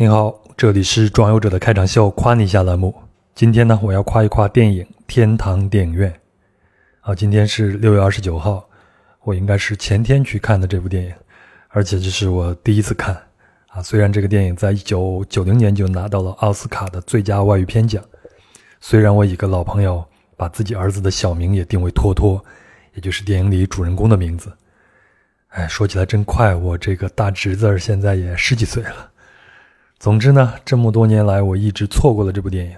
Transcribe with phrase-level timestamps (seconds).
[0.00, 2.94] 您好，这里是装游者的开场秀，夸你一下栏目。
[3.34, 6.10] 今天呢，我要夸一夸电影《天堂电影院》。
[7.02, 8.66] 啊，今天是六月二十九号，
[9.24, 11.12] 我应该是前天去看的这部电影，
[11.68, 13.14] 而且这是我第一次看。
[13.66, 18.02] 啊，虽然这个电影在一九九零年就拿到了奥斯卡的最佳外语片奖，
[18.80, 20.02] 虽然我一个老朋友
[20.34, 22.42] 把自己儿子的小名也定为托托，
[22.94, 24.50] 也就是电影里主人公的名字。
[25.48, 29.09] 哎，说起来真快，我这个大侄子现在也十几岁了。
[30.00, 32.74] 总之呢，这么多年来我一直错过了这部电影，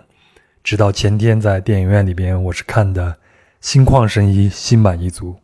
[0.65, 3.17] 直到前天在电影院里边，我是看的
[3.61, 5.37] 心旷神怡，心满意足。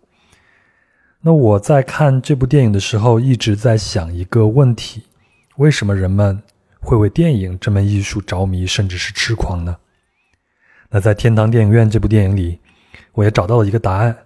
[1.21, 5.05] 那我在看这部电影的时候，一直在想一个问题：
[5.59, 6.43] 为什么人们
[6.81, 9.77] 会为电影这门艺术着迷，甚至是痴狂呢？
[10.91, 12.59] 那在《天堂电影院》这部电影里，
[13.13, 14.17] 我也找到了一个答案。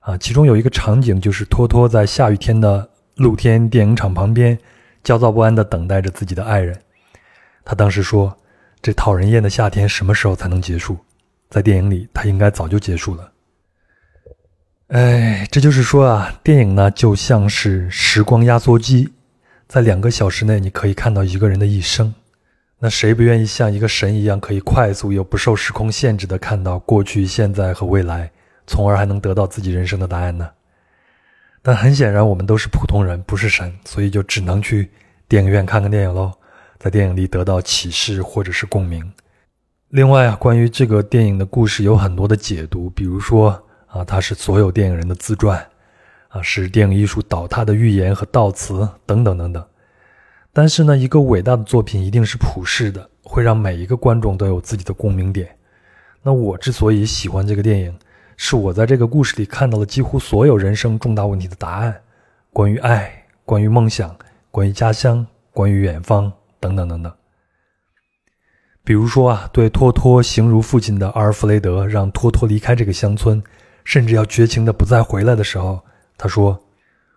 [0.00, 4.58] 啊，其中有一个场景就是托托在下雨天的露天电影厂旁边。
[5.02, 6.78] 焦躁不安地等待着自己的爱人。
[7.64, 8.36] 他当时说
[8.82, 10.96] ：“这讨人厌的夏天什么时候才能结束？”
[11.48, 13.30] 在电影里，他应该早就结束了。
[14.88, 19.12] 哎，这就是说啊，电影呢就像是时光压缩机，
[19.68, 22.14] 在两个小时内你可以看到一个人的一生。
[22.78, 28.30] 那谁不愿意像一个神一样，可以快速又不受时空限制地看到过去、现在和未来，
[28.66, 30.50] 从而还能得到自己人生的答案呢？
[31.62, 34.90] 但很显然，我们都是普通人，不是神，所以就只能去
[35.32, 36.30] 电影院看看电影喽，
[36.78, 39.10] 在电影里得到启示或者是共鸣。
[39.88, 45.66] 另外啊，关于这个电影的故事有很多的解读，比如说啊，它是所有电影人的自传，
[46.28, 49.66] 啊，是电影艺术倒塌的预言和悼词等等等等。
[50.52, 55.48] 但是呢，一个伟大的作品一定是普世的，会让每一个观众都有自己的共鸣点。
[56.22, 57.98] 那我之所以喜欢这个电影。
[58.36, 61.98] 是我在这个故事里看到了几乎所有人生重大问题的答案，
[62.52, 64.14] 关于爱，关于梦想，
[64.52, 67.10] 关于家乡，关于远方，等等等等。
[68.84, 73.42] 比如说啊，对托托形如父亲的阿尔弗雷德让托托离开这个乡村，
[73.82, 75.82] 甚至要绝情的不再回来的时候，
[76.18, 76.62] 他说：“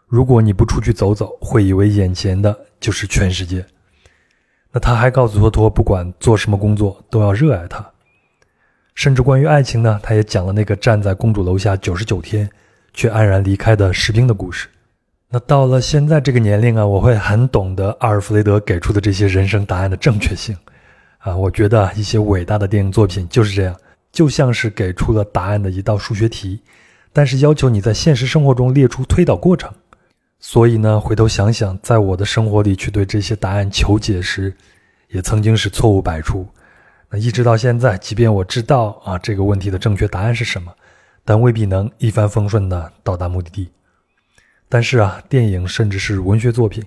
[0.07, 3.65] 如果你不出去走走，会以为眼前的就是全世界。”
[4.71, 7.85] 那他还告诉托托，不管做什么工作，都要热爱它。
[8.93, 12.49] 甚至关于爱情呢，他也讲了那个站在公主楼下九十九天
[12.93, 14.69] 却黯然离开的士兵的故事。
[15.29, 20.55] 那到了现在这个年龄啊，我会很懂得阿尔弗雷德给出的这些人生答案的正确性。
[21.17, 23.75] 啊，我觉得一些伟大的电影作品就是这样，
[24.11, 26.61] 就像是给出了答案的一道数学题，
[27.11, 29.73] 但是要求你在现实生活中列出推导过程。
[30.39, 34.55] 所以呢，回头想想，在我的生活里去对这些答案求解时，
[35.09, 36.47] 也曾经是错误百出。
[37.09, 40.71] 那一直到现在，即便我知道啊这个问题的正确答案是什么，
[41.23, 43.69] 但未必能一帆风顺的到达目的地。
[44.75, 46.83] 但是啊，电影甚至是文学作品，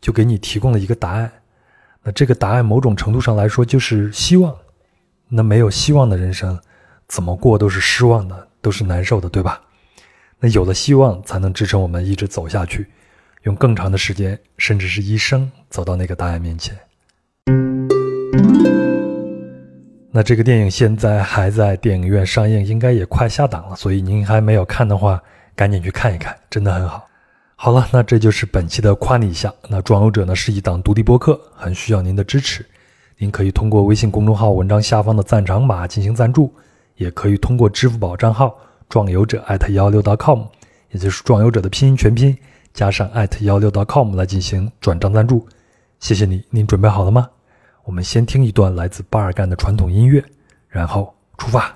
[0.00, 1.28] 就给你提供了一个答案。
[2.04, 4.56] 那这个答案某种程度上来说就是希望。
[5.28, 6.56] 那没有希望的人生，
[7.08, 9.60] 怎么过都是失望的，都是难受的，对吧？
[10.38, 12.86] 那有了希望，才能支撑我们一直走下去，
[13.42, 16.78] 用更长的时间，甚至是一生，走到那个答案面前。
[20.12, 25.20] 那这个电影现在还在电影院上映，应该也快下档了，所以您还没有看的话，
[25.56, 27.04] 赶紧去看一看，真的很好。
[27.64, 29.54] 好了，那这就是本期的夸你一下。
[29.68, 32.66] 那壮游者呢是一档独立播客，很需要您的支持。
[33.18, 36.52] 您可以通过微信公众号文章下方的赞赏码进行赞助，
[36.96, 38.52] 也可以通过支付宝账号
[38.88, 40.42] 壮游者艾特幺六 .com，
[40.90, 42.36] 也就是壮游者的拼音全拼
[42.74, 45.46] 加上艾特幺六 .com 来进行转账赞助。
[46.00, 47.30] 谢谢你，您准备好了吗？
[47.84, 50.20] 我们先听一段来自巴尔干的传统音乐，
[50.68, 51.72] 然后出发。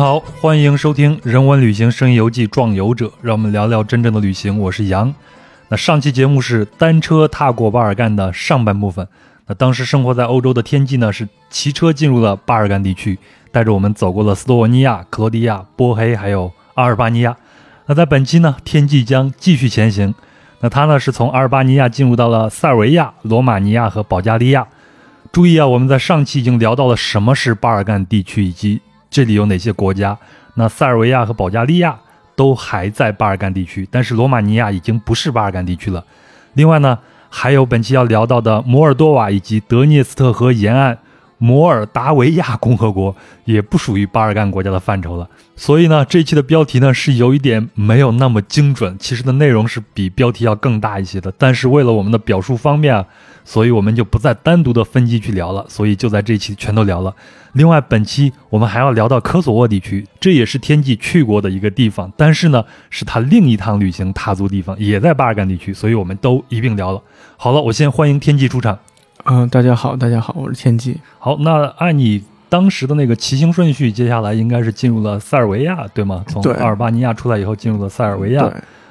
[0.00, 4.58] 好，欢迎收听《人文旅行声音游记·壮游者》，让我们聊聊真正的旅行。
[4.58, 5.14] 我是杨。
[5.68, 9.06] 那上期节目是单车踏过巴尔干的上半部分，
[9.46, 13.18] 那当时生活在欧洲的天际呢，是骑车进入了巴尔干地区，
[13.52, 17.36] 带着我们走过了斯洛文尼亚、克罗地亚、波黑，还有阿尔巴尼亚。
[17.84, 20.14] 那在本期呢，天际将继续前行。
[20.60, 24.66] 那他呢是从阿尔巴尼亚进入到了塞尔维亚、罗马尼亚和保加利亚。
[25.30, 28.80] 注意啊，我们在上期已经聊到了什么是巴尔干地区以及
[29.10, 30.16] 这里有哪些国家。
[30.54, 31.98] 那塞尔维亚和保加利亚
[32.36, 36.04] 都还在巴尔干地区，但是罗马尼亚已经不是巴尔干地区了。
[36.54, 36.98] 另外呢。
[37.32, 40.98] 还有本期要聊到的摩尔多瓦以及德涅斯特河沿岸
[41.38, 43.14] 摩尔达维亚共和国，
[43.44, 45.30] 也不属于巴尔干国家的范畴了。
[45.54, 51.32] 所以呢，这一期的标题呢是有一点没有那么精准，其实的内容是比标题要更大一些的。
[51.38, 53.06] 但是为了我们的表述方便啊。
[53.44, 57.14] 所以我们就不再单独的分机去聊了，所以就在这期全都聊了。
[57.54, 67.02] 另外，本期我们还要聊到科索沃地区，这也是天际去过的一个地方，但是呢，是他另一趟旅行踏足地方，也在巴尔干地区，所以我们都一并聊了。
[67.36, 68.78] 好了，我先欢迎天际出场。
[69.24, 70.98] 嗯，大家好，大家好，我是天际。
[71.18, 76.24] 好，那按你当时的那个骑行顺序，接下来应该是进入了塞尔维亚，对吗？
[76.28, 78.48] 从阿尔巴尼亚出来以后，进入了塞尔维亚。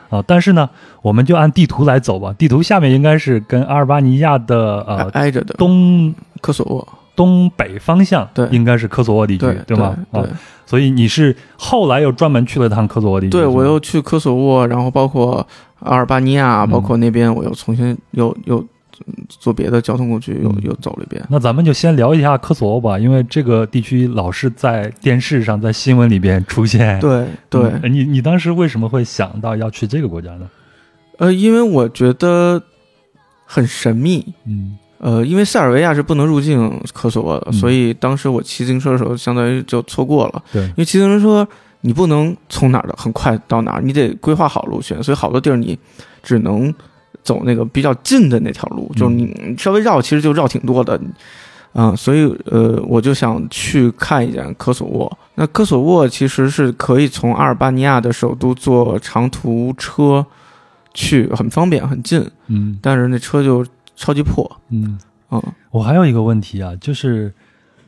[0.10, 0.70] 啊，但是呢，
[1.02, 2.34] 我们就按地图来走吧。
[2.38, 9.96] 地图下面应该是跟阿尔巴尼亚的呃挨着的东科索沃东北方向，对，应该是科索沃地区，对吗？
[10.12, 10.24] 啊。
[10.66, 13.32] 所以你是后来又专门去了趟科索沃地区？
[13.32, 15.46] 对，我又去科索沃，然后包括
[15.80, 18.64] 阿尔巴尼亚，包括那边我又重新又又。
[19.28, 21.24] 坐别的交通工具又又走了一遍。
[21.30, 27.00] 那咱们就先聊一下科索沃吧，因为这个地区老是在电视上、在新闻里边出现。
[27.00, 30.50] 对对，你你当时为什么会想到要去这个国家呢？
[31.18, 32.62] 呃，因为我觉得
[33.46, 34.34] 很神秘。
[34.46, 34.78] 嗯。
[35.00, 40.44] 呃，因为塞尔维亚是不能入境科索沃的，所以当时我骑自行车的时候，相当于就错过了。
[40.52, 40.64] 对。
[40.64, 41.48] 因为骑自行车
[41.82, 45.78] 你不能从哪儿的很快到哪儿，你得规划好路线，所以好多地儿你
[46.22, 46.74] 只能。
[47.24, 51.00] 走那个比较近的那条路，就是你稍微绕，其实就绕挺多的，
[51.74, 55.18] 嗯，所以呃，我就想去看一眼科索沃。
[55.36, 60.26] 那科索沃其实是可以从阿尔巴尼亚的首都坐长途车
[60.94, 64.98] 去，很方便，很近，嗯，但是那车就超级破，嗯
[65.30, 65.42] 嗯。
[65.72, 67.32] 我还有一个问题啊，就是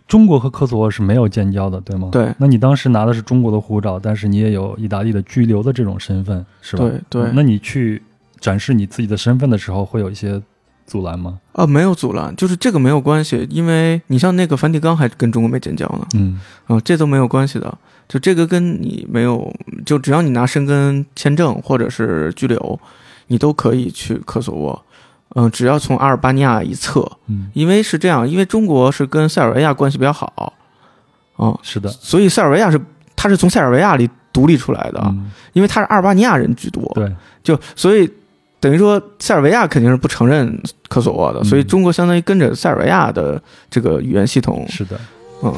[0.08, 2.10] 中国和科索沃是没有建交的，对吗？
[2.12, 2.32] 对。
[2.38, 6.84] 那你当时拿的是中国的护照，但是你也有意大利的居留的这种身份，是吧？
[6.84, 7.32] 对对。
[7.34, 8.02] 那你去。
[8.42, 10.42] 展示你自己的身份的时候，会有一些
[10.86, 11.40] 阻拦吗？
[11.54, 17.78] 啊，没有阻拦，就是这个没有关系，因为你像那个梵蒂冈还跟中国没建交呢，嗯，啊，这都没有关系的，
[18.10, 19.54] 就这个跟你没有，
[19.86, 22.80] 就只要你拿申根签证或者是居留，
[23.28, 24.86] 你都可以去科索沃，
[25.36, 30.54] 嗯，只要从阿尔巴尼亚一侧，嗯，因为是这样，因为中国是跟塞尔维亚关系比较好，
[31.38, 32.82] 啊，是的，所以塞尔维亚是
[33.16, 35.16] 它是从塞尔维亚里独立出来的，
[35.54, 38.12] 因为它是阿尔巴尼亚人居多，对，就所以。
[38.62, 43.42] 等于说，塞尔维亚肯定是不承认科索沃的，所以中国相当于跟着塞尔维亚的
[43.72, 44.64] 这个语言系统。
[44.70, 45.00] 是的，
[45.42, 45.52] 嗯。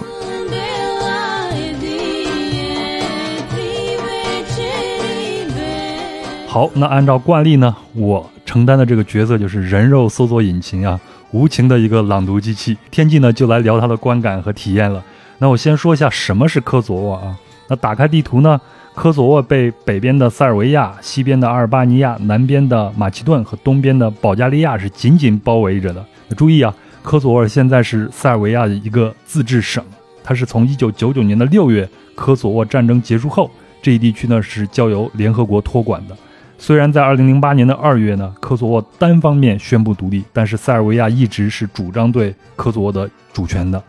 [6.47, 10.97] 好，那按照惯例呢，我承担的这个角色就是人肉搜索引擎啊，
[11.31, 12.77] 无情的一个朗读机器。
[12.89, 15.03] 天际呢，就来聊他的观感和体验了。
[15.39, 17.35] 那我先说一下什么是科索沃啊？
[17.67, 18.61] 那打开地图呢？
[18.95, 26.05] 科索沃被北边的塞尔维亚、西边的阿尔巴尼亚、南边的马其顿和东边的保加利亚是紧紧包围着的。
[26.37, 29.83] 注意啊，科索沃现在是塞尔维亚的一个自治省，
[30.23, 33.49] 它是从1999年的6月科索沃战争结束后，
[33.81, 36.15] 这一地区呢是交由联合国托管的。
[36.59, 43.83] 虽然在2008年的2月呢，科索沃单方面宣布独立，但是塞尔维亚一直是主张对科索沃的主权的。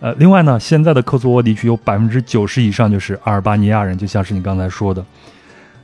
[0.00, 5.04] 呃，另外呢，现在的科索沃地区有百分之九十以上就是阿尔巴尼亚人，就像是你刚才说的。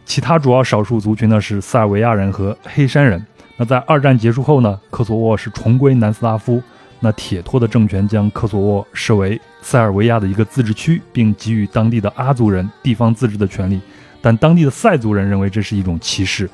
[0.04, 3.24] 其他主要少数族群呢是塞尔维亚人和黑山人。
[3.56, 6.62] 那在二战结束后呢，科索沃是重归南斯拉夫。
[7.00, 13.80] 那铁托的政权将科索沃设为塞尔维亚的一个自治区，并给予当地的阿族人地方自治的权利。
[14.22, 16.48] 但当地的塞族人认为这是一种歧视。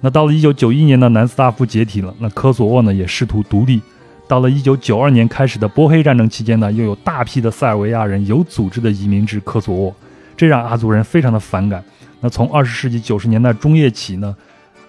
[0.00, 3.80] 那到了一九九一年呢，南斯拉夫解体了，那科索沃呢也试图独立。
[4.28, 9.94] 到了一九九二年开始的波黑战争期间呢，又有大批的塞尔维亚人有组织的移民至科索沃，
[10.36, 11.84] 这让阿族人非常的反感。
[12.20, 14.34] 那从二十世纪九十年代中叶起呢，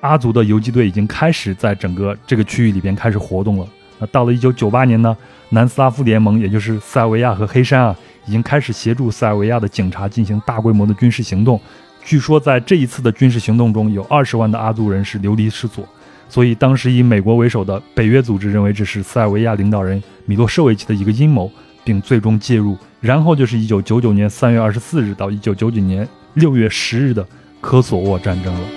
[0.01, 3.67] 阿族的游击队已经开始在整个这个区域里边开始活动了。
[3.99, 5.15] 那到了一九九八年呢，
[5.49, 11.59] 南斯拉夫联盟，也就是塞尔维亚和黑山啊，已经开始协助塞尔维亚的警察进行大规模的军事行动。
[12.03, 15.87] 据说在这一次的军事行动中，有二十万的阿族人是流离失所。
[16.29, 21.49] 所以，当时以美国为首的北约组织认为这是塞尔维亚领导人米洛舍维奇的一个阴谋，
[21.83, 22.77] 并最终介入。
[22.99, 27.25] 然后就是1999年3月24日到1999年6月10日的
[27.61, 28.67] 科索沃战争了。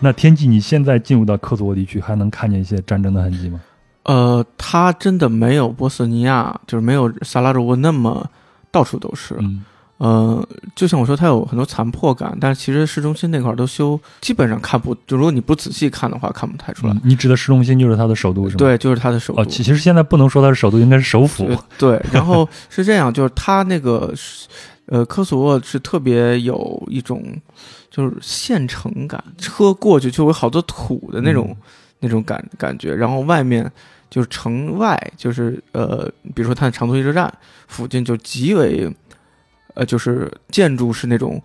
[0.00, 3.60] 那天际，你现在进入到科索沃地区，还能看见一些战争的痕迹吗？
[4.04, 8.30] 呃，它真的没有波斯尼亚，就是没有萨拉热窝那么
[8.70, 9.36] 到处都是。
[9.40, 9.64] 嗯
[9.98, 16.92] 呃，就像我说，它有很多残破感，但是其实市中心那块儿都修，基本上看不，就如果你不仔细看的话，看不太出来。
[16.92, 18.58] 嗯你指的市中心就是它的首都是吗？。
[18.58, 19.42] 对，就是它的首都。
[19.42, 21.46] 哦，其其实现在不能说它是首都，应该是首府。
[21.46, 24.12] 呃对，然后是这样，就是它那个，
[24.86, 27.22] 呃，科索沃是特别有一种
[27.90, 31.56] 就是县城感，车过去就有好多土的那种、嗯
[32.00, 33.70] 那种感感觉，然后外面
[34.10, 37.32] 就是城外，就是呃，比如说它的长途汽车站
[37.66, 38.94] 附近就极为，
[39.74, 41.40] 呃，就是建筑是那种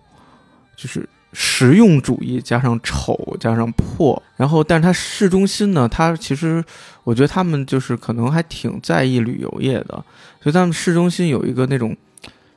[0.76, 6.64] 就是实用主义加上丑加上破，然后但是它市中心呢，它其实
[7.04, 10.04] 我觉得他们就是可能还挺在意旅游业的，
[10.40, 11.96] 所以他们市中心有一个那种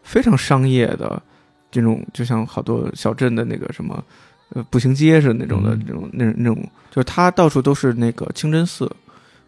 [0.01, 1.21] 非常商业的
[1.69, 4.03] 这种，就像好多小镇的那个什么
[4.49, 8.91] 呃步行街似的那种的嗯那种那种那种，就是它到处都是那个清真寺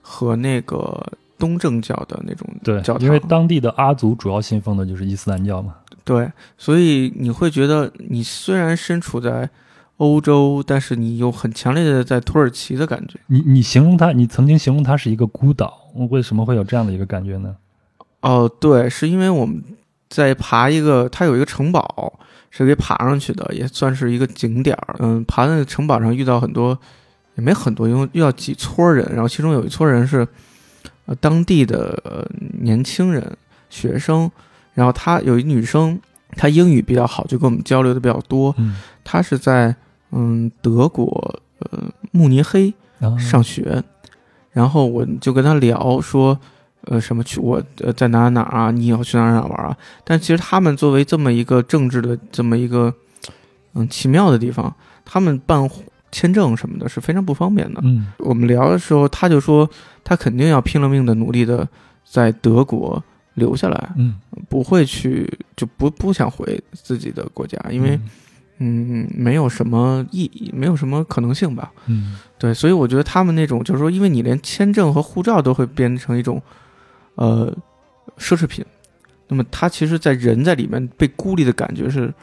[0.02, 1.04] 和那个
[1.40, 5.76] 东正教的那种对因为当地的阿族主要信奉的就是伊斯兰教嘛。
[6.06, 9.50] 对，所以你会觉得你虽然身处在
[9.98, 13.20] 欧洲，但是你有很强烈的在土耳其的感觉。
[13.28, 17.56] 你你形容它，你曾经形容它是一个孤岛，为什么会有这样的一个感觉呢？
[18.22, 19.64] 哦，对，是因为我们
[20.10, 22.20] 在爬一个，它有一个城堡
[22.52, 24.96] 是可以爬上去的，也算是一个景点儿。
[25.00, 26.78] 嗯，爬那个城堡上遇到很多，
[27.36, 30.28] 也没很多，因为遇到几撮人，然后其中有一撮人是
[31.06, 32.28] 呃当地的、呃、
[32.62, 33.36] 年轻人
[33.70, 34.30] 学生，
[34.76, 36.00] 然后她有一女生，
[36.38, 38.54] 她英语比较好，就跟我们交流的比较多。
[38.60, 39.76] 嗯，她是在
[40.12, 41.80] 嗯德国呃
[42.12, 43.84] 慕尼黑啊上学，
[44.52, 46.38] 然后我就跟她聊说，
[46.82, 49.76] 呃，什么去我呃在哪儿哪儿啊，你以后去哪儿哪儿玩啊？
[50.04, 52.94] 但其实他们作为这么一个政治的这么一个
[53.74, 54.72] 嗯奇妙的地方，
[55.04, 55.68] 他们办
[56.12, 57.82] 签证什么的是非常不方便的。
[57.84, 59.70] 嗯我们聊的时候，他就说
[60.04, 61.68] 他肯定要拼了命的努力的
[62.06, 63.04] 在德国
[63.36, 64.16] 留下来，嗯，
[64.50, 68.00] 不会去就不不想回自己的国家，因为
[68.58, 71.72] 嗯没有什么意义，没有什么可能性吧。
[71.86, 76.42] 嗯对，所以我觉得他们那种就是说，因为你连签证和护照都会变成一种，
[77.16, 77.54] 呃，
[78.18, 78.64] 奢侈品，
[79.28, 82.14] 那么他其实，在人在里面被孤立的感觉是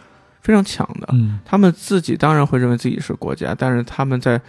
[0.41, 1.09] 非常强的。
[1.13, 4.41] 嗯他们自己当然会认为自己是国家，但是他们在，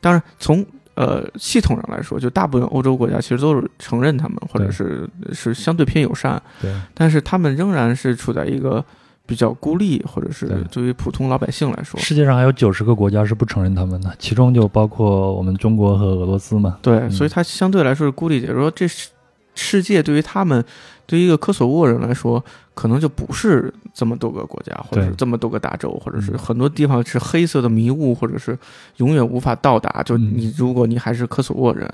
[0.00, 0.64] 当然从
[1.00, 8.84] 呃系统上来说，就大部分欧洲国家其实都是承认他们，或者是是相对偏友善，对，但是他们仍然是处在一个
[9.24, 10.62] 比较孤立，或者是对。
[10.70, 16.76] 对于普通老百姓来说，世界上还有九十个国家是不承认他们的，其中就包括我们中国和俄罗斯嘛。
[16.82, 17.10] 对，嗯。
[17.10, 18.40] 所以它相对来说是孤立。
[18.42, 19.08] 也就是说，这世
[19.54, 20.62] 世界对于他们，
[21.06, 22.44] 对于一个科索沃人来说，
[22.80, 28.58] 可能就不是这么多个国家，或者是这么多个大洲，或者是嗯很多地方是黑色的迷雾，或者是
[28.96, 30.02] 永远无法到达。
[30.02, 31.86] 就嗯你，如果你还是科索沃人，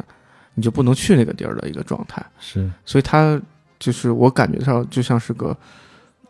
[0.55, 2.25] 你就不能去那个地儿的一个状态。
[2.39, 3.37] 是所以它
[3.81, 5.57] 就是我感觉上就像是个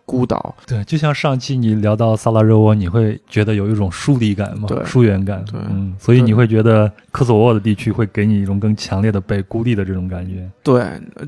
[0.07, 0.57] 孤岛。
[0.67, 5.45] 对，就像上期你聊到萨拉热窝，你会觉得有一种疏离感嘛，对疏远感。
[5.45, 10.51] 对嗯，所以你会觉得科索沃的地区会给你一种更强烈的被孤立的这种感觉。
[10.63, 10.83] 对，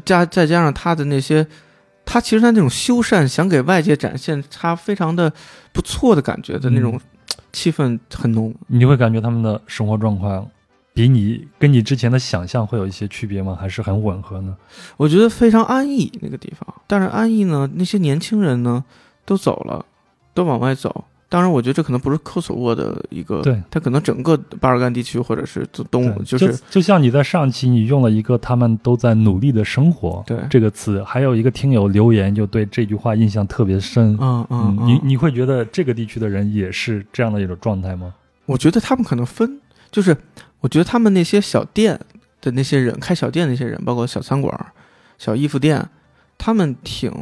[0.07, 1.47] 加再加上它的那些，
[2.11, 5.31] 他其实他那种修缮，想给外界展现他非常的
[5.75, 7.01] 不错的感觉的那种嗯
[7.53, 8.55] 气氛很浓。
[8.67, 10.49] 你会感觉他们的生活状况
[10.95, 13.55] 比你跟你之前的想象会有一些区别吗？
[13.61, 14.57] 还是很吻合呢？
[14.97, 18.83] 我觉得非常安逸那个地方，但是安逸呢，那些年轻人呢
[19.27, 19.85] 都走了，
[20.33, 21.05] 都往外走。
[21.31, 34.17] 当然，我觉得这可能不是科索沃的一个，对，它可能整个巴尔干地区或者是东，就是就像你在上期你用了一个“他们都在努力的生活”对这个词，还有一个听友留言就对这句话印象特别深。
[34.19, 38.15] 嗯嗯嗯，你你会觉得这个地区的人也是这样的一种状态吗？
[38.47, 40.17] 我觉得他们可能分，就是
[40.61, 42.01] 我觉得他们那些小店
[42.41, 44.67] 的那些人，开小店的那些人，包括小餐馆、
[45.19, 45.87] 小衣服店，
[46.39, 47.13] 他们挺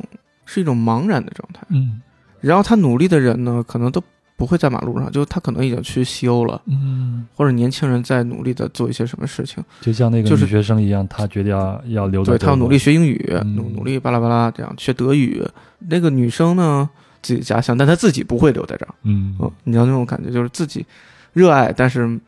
[0.44, 1.62] 是一种茫然的状态。
[1.70, 2.00] 嗯
[2.40, 4.02] 然后他努力的人呢，可能都
[4.36, 9.64] 不会在马路上，就他可能已经去西欧了，嗯，或者年轻人在努力的做一些什么事情。
[9.80, 15.42] 就像那个就是女学生一样，他决定要要留在对他要努力学英语，嗯努努力巴拉巴拉这样学德语。
[15.78, 16.88] 那个女生呢，
[17.22, 18.94] 自己家乡，但她自己不会留在这儿。
[19.04, 20.84] 嗯嗯，你知道那种感觉，就是自己
[21.32, 22.18] 热爱，但是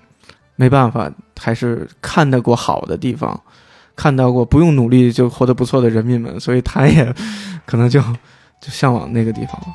[0.56, 3.38] 没办法，还是看到过好的地方，
[3.94, 7.14] 看到过不用努力就活得不错的人民们，所以他也
[7.66, 9.66] 可能就就向往那个地方了。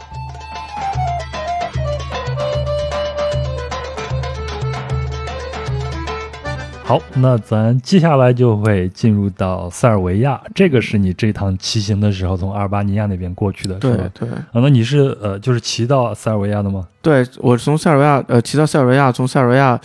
[6.94, 14.08] 好，那咱接下来就会进入到塞尔维亚，这个是你这趟骑行的时候从阿尔巴尼亚那边过去的，是吧？
[14.14, 16.88] 对对啊，那你是呃，就是骑到塞尔维亚的吗？
[17.02, 19.82] 对，我从塞尔维亚呃骑到塞尔维亚，从塞尔维亚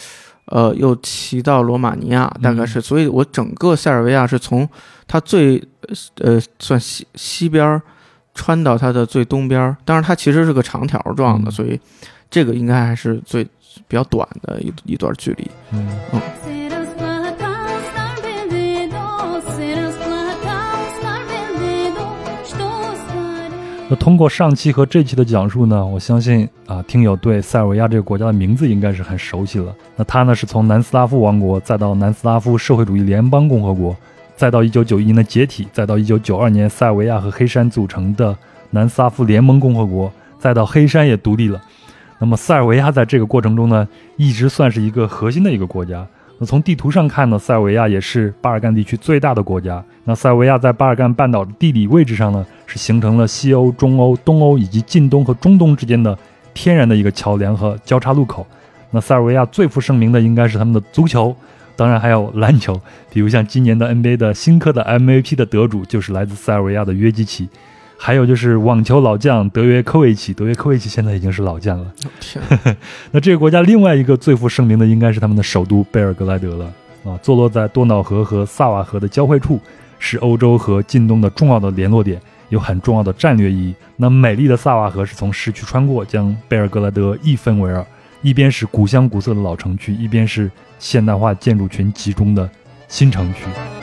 [0.49, 4.69] 呃，又骑到罗马尼亚，大概嗯是，所以我整个塞尔维亚是从
[5.07, 5.67] 它最
[6.21, 7.81] 呃算西西边儿
[8.35, 11.81] 穿到它的最东边儿，当然它其实是个长条状的，嗯所以
[12.29, 13.43] 这个应该还是最
[13.87, 15.51] 比较短的一一段距离。
[15.73, 16.68] 嗯 Serás
[23.91, 29.75] 那通过上期和这期的讲述呢，我相信啊，听友对塞尔维亚这个国家的名字应该是很熟悉了。
[29.97, 33.97] 那它呢是从南斯拉夫王国，再到南斯拉夫社会主义联邦共和国，
[34.37, 38.37] 再到1991年的解体，再到1992年塞尔维亚和黑山组成的
[38.73, 41.59] 南斯拉夫联盟共和国，再到黑山也独立了。
[42.19, 46.07] 那么塞尔维亚在这个过程中呢，一直算是一个核心的一个国家。
[46.39, 49.85] 那从地图上看呢，塞尔维亚也是巴尔干地区最大的国家。
[50.05, 56.17] 那塞尔维亚在巴尔干半岛的地理位置上呢，是形成了西欧、中欧、东欧以及近东和中东之间的
[56.55, 58.47] 天然的一个桥梁和交叉路口。
[58.91, 61.35] 那塞尔维亚最负盛名的应该是他们的足球，
[61.77, 62.81] 当然还有篮球，
[63.11, 67.49] 比如像今年的 NBA 的新科的 MVP 的得主就是来自塞尔维亚的约基奇，
[68.01, 71.93] 还有就是网球老将德约科维奇，德约科维奇现在已经是老将了。
[72.21, 72.43] 天，
[73.11, 76.73] 那这个国家另外一个最负盛名的应该是他们的首都贝尔格莱德了
[77.05, 79.61] 啊，坐落在多瑙河和萨瓦河的交汇处，
[79.99, 83.75] 是欧洲和近东的重要的联络点，有很重要的战略意义。
[83.97, 87.85] 那美丽的萨瓦河是从市区穿过，将贝尔格莱德一分为二，
[88.23, 92.49] 一边是古香古色的老城区，一边是现代化建筑群集中的
[92.87, 93.78] 新城区。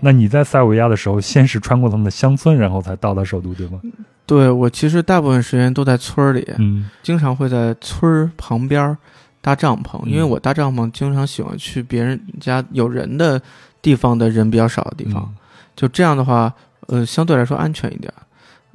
[0.00, 3.80] 那你在塞尔维亚的时候，先是穿过他们的乡村，然后才到达首都，对吗？
[4.26, 8.96] 对我其实大部分时间都在村儿里，嗯经常会在村儿旁边儿
[9.40, 13.40] 搭帐篷，因为嗯我搭帐篷经常喜欢去别人家有人的
[13.80, 15.34] 地方的人比较少的地方，嗯
[15.76, 16.52] 就这样的话，
[16.88, 18.12] 呃，相对来说安全一点。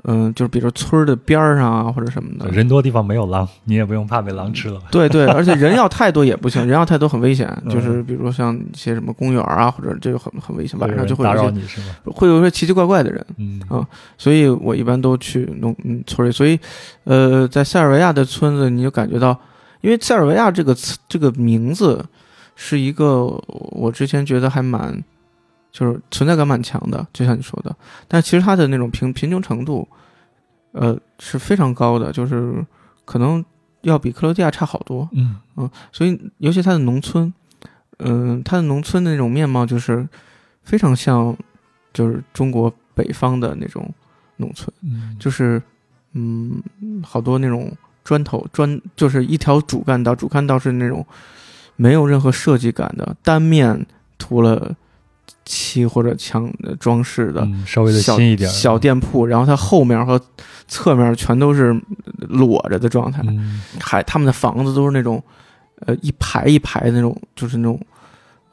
[0.03, 2.49] 嗯、就是比如村儿的边儿上啊，或者什么的。
[2.49, 4.81] 人多地方没有狼，你也不用怕被狼吃了。
[4.91, 7.47] 对对，而且人要太多也不行， 人要太多很危险。
[7.65, 11.95] 嗯就是比如像一些什么公园啊，或者这个很很危险，晚上就会打有一些扰你是吗？
[12.05, 13.25] 会有一些奇奇怪怪的人。
[13.37, 16.31] 嗯啊所以我一般都去农嗯村里。
[16.31, 16.59] 所以，
[17.03, 19.37] 呃，在塞尔维亚的村子，你就感觉到，
[19.81, 22.03] 因为塞尔维亚这个词这个名字
[22.55, 25.03] 是一个我之前觉得还蛮
[25.71, 27.75] 就是存在感蛮强的，就像你说的，
[28.07, 29.87] 但其实它的那种贫贫穷程度，
[30.73, 32.65] 呃，是非常高的，就是
[33.05, 33.43] 可能
[33.81, 35.07] 要比克罗地亚差好多。
[35.13, 37.33] 嗯嗯，所以尤其它的农村，
[37.99, 40.07] 嗯、它的农村的那种面貌就是
[40.63, 41.35] 非常像，
[41.93, 43.89] 就是中国北方的那种
[44.37, 45.61] 农村，嗯，就是
[46.13, 46.61] 嗯，
[47.01, 47.71] 好多那种
[48.03, 51.05] 砖头砖，就是一条主干道，主干道是那种
[51.75, 53.85] 没有任何设计感的单面
[54.17, 54.75] 涂了
[55.51, 57.41] 漆或者墙的装饰的。
[57.41, 60.19] 嗯稍微的小新一点儿小店铺，然后它后面和
[60.67, 61.75] 侧面全都是
[62.29, 65.21] 裸着的状态，嗯还他们的房子都是那种，
[65.85, 67.77] 呃，一排一排的那种，就是那种，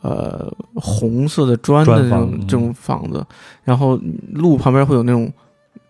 [0.01, 3.25] 呃，红色的砖的那种这种房子，
[3.63, 3.97] 然后
[4.33, 5.33] 路旁边会有那种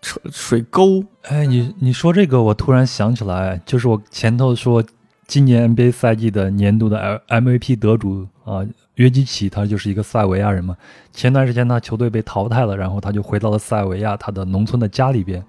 [0.01, 4.83] 车水沟，哎，你你说这个，我突然想起来，就是我前头说
[5.29, 8.65] 今年 NBA 赛季的年度的 MVP 得主啊，
[8.95, 10.75] 约基奇，他就是一个塞尔维亚人嘛。
[11.13, 15.45] 前段时间他球队被淘汰了，然后他就回到了塞尔维亚他的农村的家里边。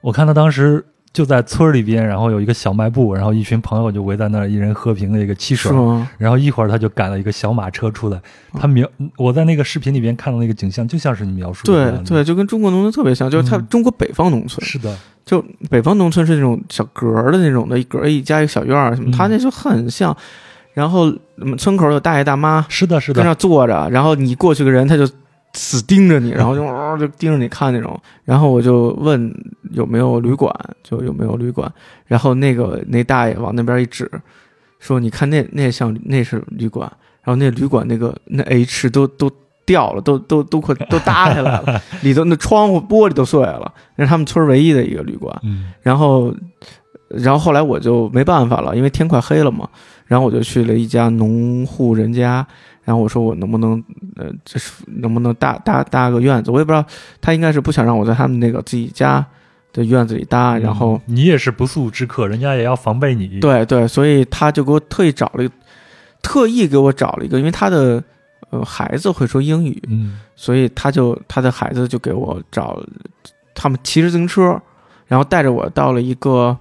[0.00, 8.20] 我看他当时就在村儿里边，然后有一个小卖部，然后一群朋友就围在那儿，一人喝瓶那个汽水是，然后一会儿他就赶了一个小马车出来。
[8.54, 8.84] 他描
[9.16, 20.14] 我在那个视频里边看到那个景象，就像是你描述的对对，就跟中国农村特别像，就是它嗯中国北方农村，是的，就北方农村是那种小格儿的那种的，一格儿一加一个小院儿什么，他那就很像。
[20.72, 25.08] 然后嗯村口有大爷大妈是的，是的，在那坐着，然后你过去个人，他就
[25.52, 27.98] 死盯着你，然后就、呃就盯着你看那种。
[28.24, 29.32] 然后我就问
[29.70, 31.72] 有没有旅馆，就有没有旅馆。
[32.06, 34.10] 然后那个那大爷往那边一指，
[34.80, 36.90] 说你看那那像那是旅馆。
[37.22, 39.30] 然后那旅馆那个那 H 都都
[39.66, 43.72] 掉了，都都都快都搭下来了， 里头那窗户玻璃都碎了。
[43.96, 45.34] 那是他们村唯一的一个旅馆。
[45.42, 46.34] 嗯然后，
[47.08, 49.68] 然后后来我就没办法了，因为天快黑了嘛。
[50.06, 52.46] 然后我就去了一家农户人家，
[52.84, 53.82] 然后我说我能不能，
[54.16, 56.50] 呃，这是能不能搭搭搭个院子？
[56.50, 56.84] 我也不知道，
[57.22, 59.24] 他应该是不想让我在他们那个自己家
[59.72, 60.58] 的院子里搭。
[60.58, 65.54] 然后，嗯你也是不速之客，人家也要防备你。，对对，所以他就给我特意找了一个，
[66.22, 68.04] 特意给我找了一个，因为他的
[68.54, 70.20] 呃孩子会说英语，嗯。
[70.36, 72.80] 所以他就他的孩子就给我找，
[73.54, 74.60] 他们骑着自行车，
[75.06, 76.56] 然后带着我到了一个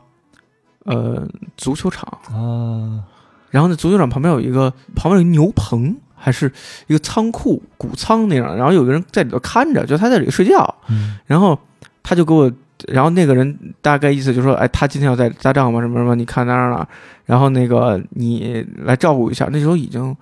[0.86, 1.27] 呃
[1.58, 3.03] 足球场，啊，
[3.49, 6.51] 然后那足球场旁边有一个旁边有一牛棚，还是
[6.88, 11.17] 一个仓库谷仓那样，然后有个人在里头看着，就他在里头睡觉，嗯。
[11.25, 11.58] 然后
[12.01, 12.51] 他就给我
[12.88, 16.88] 然后那个人大概意思就是说，哎，他今天要在搭帐篷什么什么，你看那儿了，
[17.25, 19.47] 然后那个你来照顾一下。
[19.51, 20.15] 那时候已经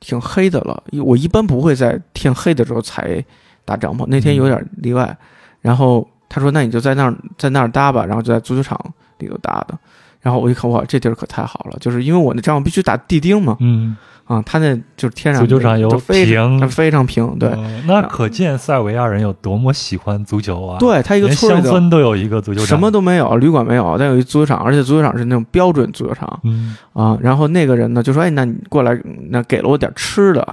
[0.00, 3.24] 挺黑的了，我一般不会在天黑的时候才
[3.64, 5.16] 搭帐篷，那天有点例外。
[5.60, 8.78] 然后他说，那你就在那儿在那儿搭吧，然后就在足球场
[9.18, 9.78] 里头搭的。
[10.20, 13.96] 然后我一看，哇，这地儿可太好了，就是因为我那帐篷必须打地钉嘛，嗯，
[14.28, 27.16] 啊，他那就是天然足球场有就非常平，非常平，对，哦那可见塞尔维亚人有多么喜欢足球啊！，对，他一个村村都有一个足球场，什么都没有，旅馆没有，但有一足球场，而且足球场是那种标准足球场嗯啊。
[27.22, 30.46] 然后那个人呢就说：“哎，那你过来，那给了我点吃的，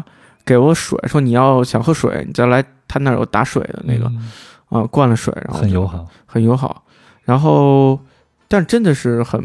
[0.46, 4.30] 给我水，说你要想喝水，你再来他那儿有打水的那个嗯
[4.70, 6.06] 啊，灌了水，然后很友好。
[6.26, 6.82] 很友好。
[7.26, 8.00] 然后，
[8.48, 9.44] 但真的是很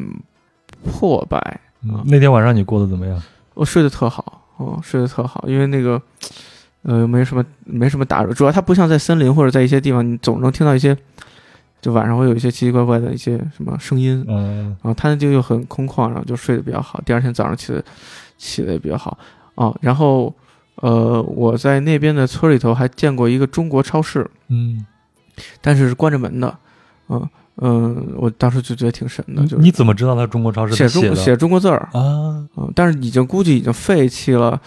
[0.84, 3.20] 破败，嗯那天晚上你过得怎么样？
[3.60, 6.00] 我睡得特好，哦，睡得特好，因为那个，
[6.80, 10.96] 呃，没什么没什么打扰，主要它不像在森林或者在一些地方，你总能听到一些，
[11.82, 17.84] 就晚上会有一些奇奇怪怪的一些什么声音，嗯然后它那就又很空旷，然后就睡得比较好，第二天早上起的
[18.38, 19.18] 起的也比较好，
[19.56, 20.34] 哦，然后，
[20.76, 24.86] 呃，我在那边的村里头还见过一个中国超市，嗯，
[25.60, 26.56] 但是是关着门的，
[27.10, 27.28] 嗯
[27.60, 32.42] 嗯，我当时就觉得挺神的，就是你怎么知道他中国超市写中写中国字儿，啊？
[32.56, 34.60] 嗯，但是已经估计已经废弃了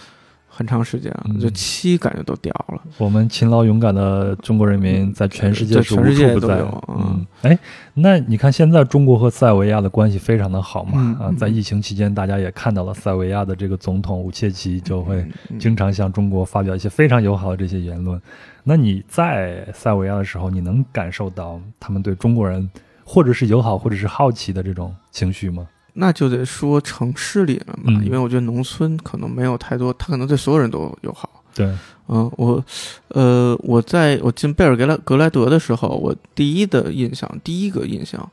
[0.54, 2.80] 很长时间就漆感觉都掉了。
[2.98, 6.60] 我们勤劳勇敢的中国人民在全世界是无处不在。
[6.60, 7.58] 嗯嗯，哎，
[7.94, 11.18] 那你看现在中国和塞尔维亚的关系非常的好嘛？
[11.20, 15.16] 啊，在疫情期间，大家也看到了塞尔维亚的这个总统武切奇就会
[15.50, 18.20] 嗯经常向中国发表一些非常友好的这些言论。
[18.62, 22.70] 那你在塞尔维亚的时候，你能感受到他们对中国人
[23.04, 25.66] 或者是友好，或者是好奇的这种情绪吗？
[25.94, 28.04] 那就得说城市里了嘛，嗯。
[28.04, 31.28] 因为我觉得农村可能没有太多，他可能对所有人都友好。
[31.54, 31.66] 对，
[32.08, 32.62] 嗯，我，
[33.08, 38.28] 呃，我在我进贝尔格莱格莱德的时候，我第一的印象，第一个印象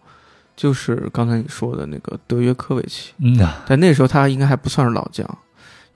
[0.56, 5.24] 就是刚才你说的那个德约科维奇，嗯啊，但那时候他应该还不算是老将，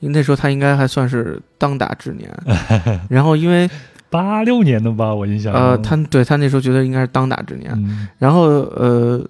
[0.02, 2.32] 因为那时候他应该还算是当打之年。
[3.10, 3.68] 然后因为
[4.08, 8.08] 八六年的吧，我印象呃，他对他那时候觉得应该是当打之年，嗯。
[8.20, 9.28] 然后呃，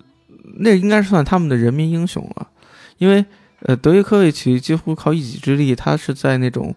[0.57, 2.47] 那应该是算他们的人民英雄了，
[2.97, 3.23] 因为
[3.61, 6.73] 呃，德约科维奇几乎靠一己之力，他是在那种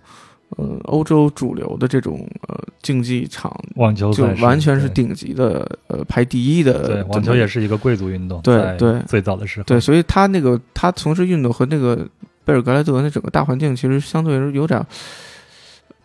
[0.56, 6.86] 呃欧洲主流的这种呃竞技场，就网球就完全是顶级的呃排第一的。
[6.86, 12.06] 对，网球也是一个贵族运动，对对最早的时候，对，所以他那个他从事运动和那个
[12.44, 14.84] 贝尔格莱德那整个大环境，其实相对来说有点。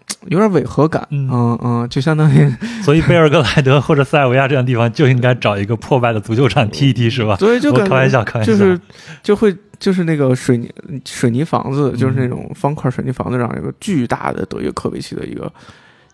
[0.27, 2.49] 有点违和感，嗯嗯嗯，就相当于
[2.83, 7.35] 所以贝尔格莱德或者塞尔维亚这样的地方就应该找一个破败的足球场踢一踢，是吧？
[7.37, 8.79] 所以就开玩笑，开玩笑，就是
[9.21, 10.71] 就会就是那个水泥
[11.05, 15.51] 水泥房子，嗯就是那种方块水泥房子上有个巨大的德约科维奇的一个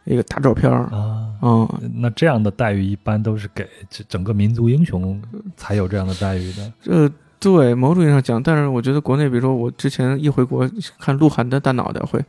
[0.05, 1.27] 一个大照片儿，啊。
[1.41, 5.21] 嗯，那这样的待遇一般都是给这整个民族英雄
[5.55, 6.71] 才有这样的待遇的。
[6.87, 7.09] 呃
[7.41, 12.25] 对某种意义上讲，但是我觉得国内，比如说我之前一回国看鹿晗的大脑袋会会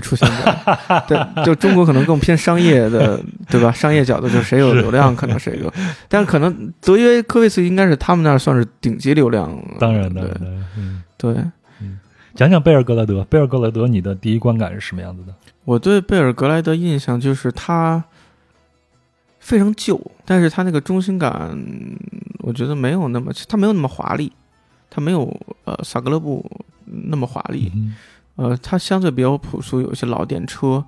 [0.00, 3.72] 出现的，对，就中国可能更偏商业的， 对吧？
[3.72, 5.72] 商业角度，就是谁有流量可能谁有，
[6.08, 11.36] 但是可能德约科维奇应该是他们那儿算是顶级流量，当然的，对嗯，对。
[12.34, 15.34] 讲讲贝尔格莱德，贝尔格莱德，你的第一观感是什么样子的？
[15.64, 18.04] 我对贝尔格莱德印象就是他
[19.40, 21.58] 非常旧，但是他那个中心感，
[22.40, 24.30] 我觉得没有那么，他没有那么华丽，
[24.90, 26.44] 他没有呃萨格勒布
[26.84, 27.94] 那么华丽，嗯
[28.36, 30.84] 呃，它相对比较朴素，有一些老电车，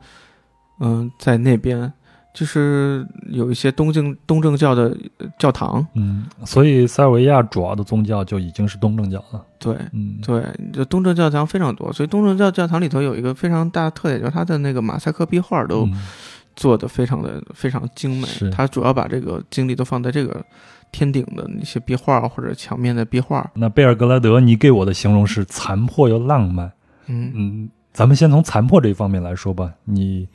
[0.80, 1.92] 嗯、在那边
[2.34, 9.44] 就是有一些东正东正教的呃教堂，嗯，所以塞尔维亚主要的宗教就已经是东正教了。
[9.58, 9.74] 对。
[9.92, 16.06] 嗯，对，就东正教堂非常多，所以东正教教堂里头有一个非常大的特点，就是它的那个马赛克壁画都嗯
[16.54, 18.50] 做的非常的非常精美是。
[18.50, 20.44] 它主要把这个精力都放在这个
[20.92, 23.50] 天顶的那些壁画或者墙面的壁画。
[23.54, 26.70] 那贝尔格莱德，你给我的形容是残破又浪漫。
[27.08, 29.72] 嗯，嗯，咱们先从残破这一方面来说吧。
[29.84, 30.28] 你，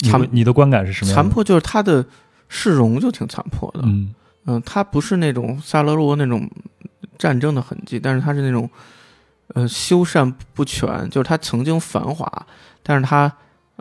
[0.00, 1.22] 你残的你的观感是什么样的？
[1.22, 2.04] 残破就是它的
[2.48, 3.80] 市容就挺残破的。
[3.84, 4.14] 嗯
[4.46, 6.50] 嗯，它不是那种萨勒罗那种
[7.18, 8.68] 战争的痕迹，但是它是那种
[9.54, 12.30] 呃修缮不全，就是它曾经繁华，
[12.82, 13.30] 但是它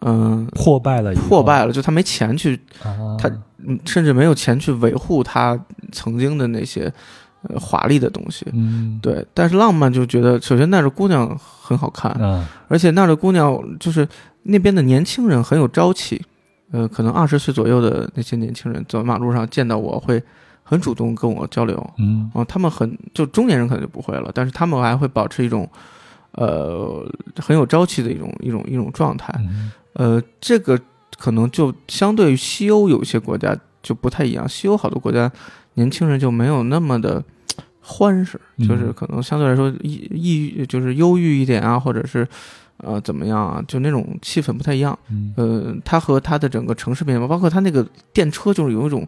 [0.02, 5.60] 嗯、破败了，破败了，就它没钱去啊，他嗯甚至没有钱去维护它
[5.92, 6.94] 曾经的那些
[7.49, 8.45] 呃华丽的东西。
[8.53, 14.07] 嗯，对，但是浪漫就觉得，首先那儿的姑娘很好看，嗯，而且那儿的姑娘就是
[14.43, 16.21] 那边的年轻人很有朝气，
[16.71, 20.21] 呃，可能二十岁左右的那些年轻人走在马路上见到我会
[20.63, 22.29] 很主动跟我交流，嗯。
[22.33, 25.69] 啊、他们很就中年人可能就不会了，但是他们还会保持一种
[26.33, 27.05] 呃
[27.38, 29.71] 很有朝气的一种一种一种状态，嗯。
[29.93, 30.79] 呃，这个
[31.17, 35.31] 可能就相对于西欧有一些国家就不太一样，西欧好多国家
[35.73, 37.23] 年轻人就没有那么的
[37.89, 42.28] 欢实，嗯就是可能相对来说抑抑郁，就是忧郁一点啊，或者是
[42.80, 44.97] 呃怎么样啊，就那种气氛不太一样。
[45.10, 49.08] 嗯呃，它和它的整个城市面貌，包括它那个电车，就是有一种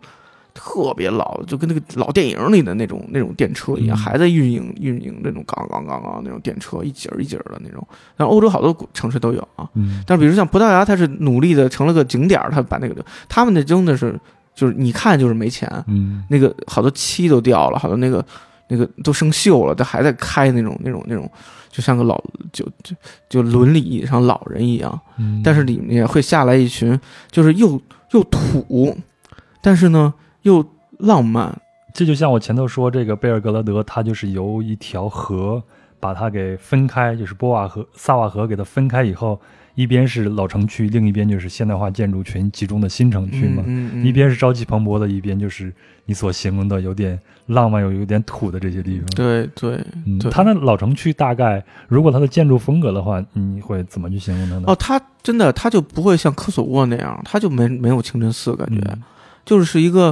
[0.54, 7.86] 特别老，就跟那个老电影里的那种那种电车一样，嗯还在运营运营那种杠杠杠杠那种电车，一节儿一节儿的那种。
[8.16, 9.70] 但欧洲好多城市都有啊。
[9.76, 14.20] 嗯但是比如像葡萄牙，它是努力的成了个景点儿，它把那个他们那真的是
[14.56, 18.26] 就是你看就是没钱，嗯那个好多漆都掉了，好多那个
[18.70, 21.30] 那个都生锈了，它还在开那种那种那种，
[21.70, 22.96] 就像个老就就
[23.28, 24.98] 就伦理意义上老人一样。
[25.18, 26.98] 嗯，但是里面会下来一群，
[27.30, 28.96] 就是又又土，
[29.62, 30.66] 但是呢又
[31.00, 31.60] 浪漫。
[31.94, 35.62] 这就像我前头说，这个贝尔格莱德，它就是由一条河
[36.00, 39.42] 把它给分开，就是波瓦河、萨瓦河给它分开以后，
[39.74, 43.64] 一边是老城区，另一边就是现代化建筑群集中的新城区嘛。
[43.66, 45.74] 嗯嗯，一边是朝气蓬勃的，一边就是
[46.10, 54.64] 你所形容的有点浪漫又有点土的这些地方。，对对嗯，它那老城区大概，如果它的建筑风格的话，你会怎么去形容它呢？
[54.66, 59.04] 哦，它真的，它就不会像科索沃那样，它就没没有清真寺感觉，嗯
[59.46, 60.08] 就是一个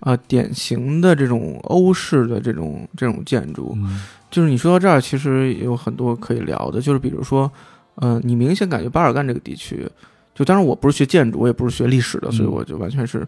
[0.00, 3.74] 啊、呃典型的这种欧式的这种这种建筑。
[3.76, 7.50] 嗯就是你说到这儿，其实有很多可以聊的，就是比如说，
[7.96, 9.86] 呃，你明显感觉巴尔干这个地区，
[10.34, 13.26] 就当然我不是学建筑，我也不是学历史的，所以嗯我就完全是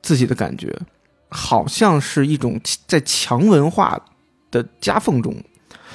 [0.00, 0.74] 自己的感觉，
[1.36, 4.00] 好像是一种在强文化
[4.52, 5.34] 的夹缝中，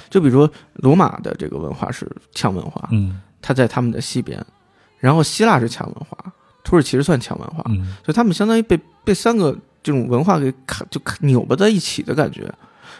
[0.09, 3.21] 就比如说罗马的这个文化是强文化，嗯。
[3.41, 4.45] 它在他们的西边，
[4.97, 6.17] 然后希腊是强文化，
[6.65, 7.95] 土耳其是算强文化，嗯。
[8.05, 12.53] 就他们相当于被被三个这种文化给卡就卡扭巴在一起的感觉，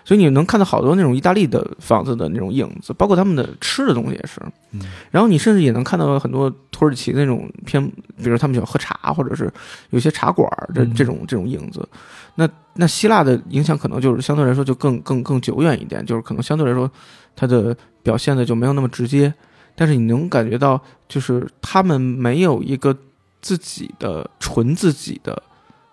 [0.09, 4.41] 所以你能看到好多那种意大利的房子的那种影子，包括他们的吃的东西也是。
[4.71, 7.85] 嗯然后你甚至也能看到很多土耳其那种偏，
[8.17, 9.53] 比如他们喜欢喝茶，或者是
[9.91, 11.87] 有些茶馆儿这嗯这种这种影子。
[12.33, 16.89] 那那希腊的影响可能就是相对来说就更更更久远一点，就是可能相对来说
[17.35, 19.31] 它的表现的就没有那么直接，
[19.75, 22.97] 但是你能感觉到就是他们没有一个
[23.43, 25.39] 自己的纯自己的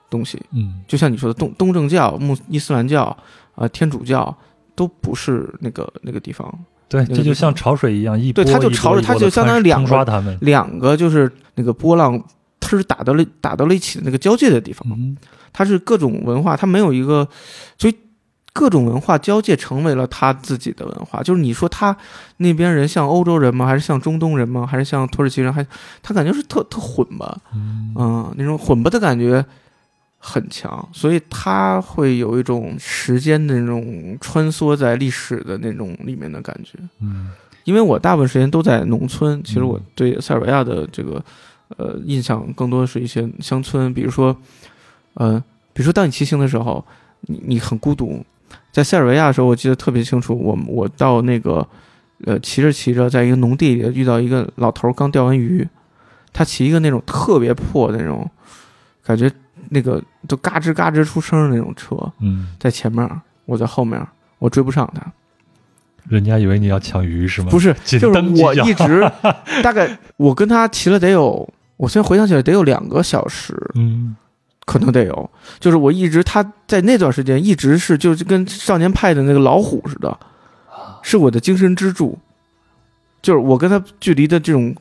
[0.08, 3.16] 东西，嗯就像你说的东东正教、穆伊斯兰教啊、
[3.56, 4.34] 呃天主教
[4.74, 6.52] 都不是那个那个地方。
[6.88, 10.38] 对，这就像潮水一样，一对波一波它就潮水一波地它就相当于冲两个刷他们。
[10.40, 12.22] 两个就是那个波浪
[12.60, 15.16] 它是打到了打到了一起的那个交界的地方，嗯
[15.52, 17.26] 它是各种文化，它没有一个，
[17.76, 17.96] 所以
[18.52, 21.22] 各种文化交界成为了他自己的文化。
[21.22, 21.96] 就是你说他
[22.36, 23.66] 那边人像欧洲人吗？
[23.66, 24.64] 还是像中东人吗？
[24.64, 25.52] 还是像土耳其人？
[25.52, 25.66] 还
[26.02, 29.44] 他感觉是特特混吧，嗯嗯，那种混吧的感觉
[30.26, 36.76] 很强，所以他会有一种时间的那种穿梭在历史的那种里面的感觉。
[37.00, 37.30] 嗯
[37.62, 41.20] 因为我大部分时间都在农村，其实我对塞尔维亚的这个
[41.76, 44.36] 呃印象更多的是一些乡村，比如说，
[45.14, 46.84] 呃，比如说当你骑行的时候，
[47.22, 48.24] 你你很孤独。
[48.70, 51.66] 在塞尔维亚的时候，我记得特别清楚，我我到那个
[52.24, 55.68] 呃骑着骑着，在一个农地里遇到一个老头刚钓完鱼，
[56.32, 58.30] 他骑一个那种特别破的那种，
[59.02, 59.28] 感觉
[59.68, 63.08] 那个都嘎吱嘎吱出声的那种车，嗯，在前面，
[63.44, 64.00] 我在后面，
[64.38, 65.00] 我追不上他。
[66.08, 67.48] 人家以为你要抢鱼是吗？
[67.50, 68.06] 不是，就是
[68.42, 69.00] 我一直
[69.62, 74.14] 大概我跟他骑了得有，我现在回想起来得有两个小时，嗯
[74.64, 75.30] 可能得有。
[75.58, 80.16] 就是我一直他在那段时间一直是就是跟少年派的那个老虎似的，
[81.02, 82.18] 是我的精神支柱。
[83.22, 84.72] 就是我跟他距离的这种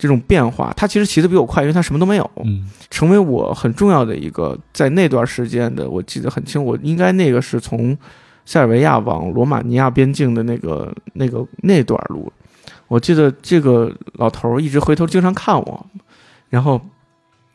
[0.00, 2.64] 这种变化，他其实骑得比我快，因为他什么都没有，嗯。
[2.88, 7.96] 成为我很重要的一个在那段时间的，我记得很清，我应该那个是从
[8.46, 12.32] 塞尔维亚往罗马尼亚边境的那个那个那段路，
[12.88, 15.86] 我记得这个老头儿一直回头经常看我，
[16.48, 16.80] 然后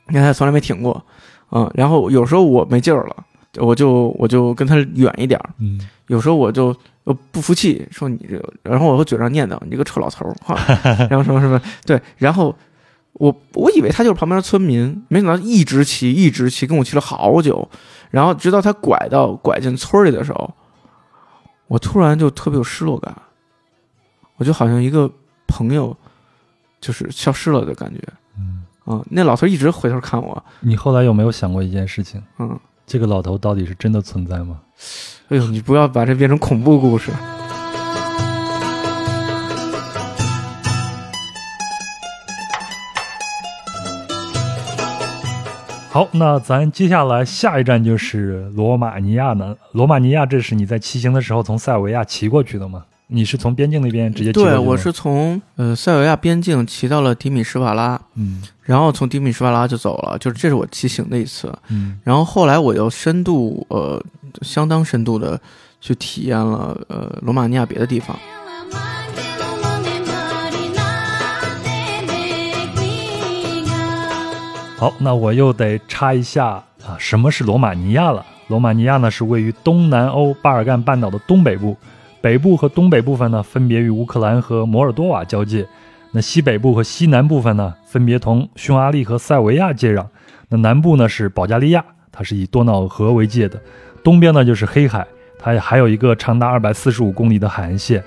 [0.08, 1.04] 你看他从来没停过，
[1.52, 3.16] 嗯，然后有时候我没劲儿了，
[3.58, 10.56] 我就我就跟他远一点儿，嗯有时候我就呃不服气，说你这个，然后我会嘴上念叨你这个臭老头儿，哈，
[11.10, 12.56] 然后什么什么，对，然后
[13.13, 17.68] 我我以为他就是旁边的村民，没想到一直骑一直骑，跟我骑了好久，
[18.12, 20.54] 然后直到他拐到拐进村里的时候，
[21.68, 23.15] 我突然就特别有失落感，
[24.38, 25.10] 我就好像一个
[25.48, 25.96] 朋友
[26.80, 28.00] 就是消失了的感觉，
[28.38, 32.22] 嗯，啊、那老头一直回头看我，你后来有没有想过一件事情？
[32.38, 34.62] 嗯，这个老头到底是真的存在吗？
[35.30, 37.12] 哎呦，你不要把这变成恐怖故事。
[45.89, 49.56] 好，那咱接下来下一站就是罗马尼亚呢。
[49.71, 52.86] 罗马尼亚，这是你在骑行的时候从塞尔维亚骑过去的吗？
[53.08, 61.54] 你是从边境那边直接骑对，我是从呃塞尔维亚边境骑到了迪米什瓦拉，嗯然后从迪米什瓦拉就走了，就是这是我骑行的一次。
[61.70, 64.04] 嗯然后后来我又深度呃
[64.41, 65.39] 相当深度的
[65.80, 68.18] 去体验了呃罗马尼亚别的地方。
[74.78, 76.48] 好，那我又得插一下
[76.84, 78.26] 啊，什么是罗马尼亚了？
[78.48, 81.78] 罗马尼亚呢是位于东南欧巴尔干半岛的东北部，
[82.26, 85.64] 北部和东北部分呢分别与乌克兰和摩尔多瓦交界，
[86.12, 90.08] 那西北部和西南部分呢分别同匈牙利和塞尔维亚接壤，
[90.50, 93.62] 那南部呢是保加利亚，它是以多瑙河为界的，
[94.04, 95.06] 东边呢就是黑海，
[95.38, 98.04] 它还有一个长达二百四十五公里的海岸线。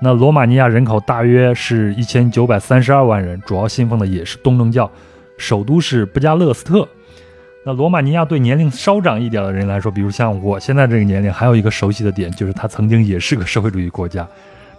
[0.00, 4.90] 那罗马尼亚人口大约是一千九百三十二万人，主要信奉的也是东正教，
[5.36, 6.88] 首都是布加勒斯特。
[7.68, 14.26] 那罗马尼亚对年龄稍长一点的人来说，比如像我现在这个年龄，还有一个熟悉的点，就是它曾经也是个社会主义国家。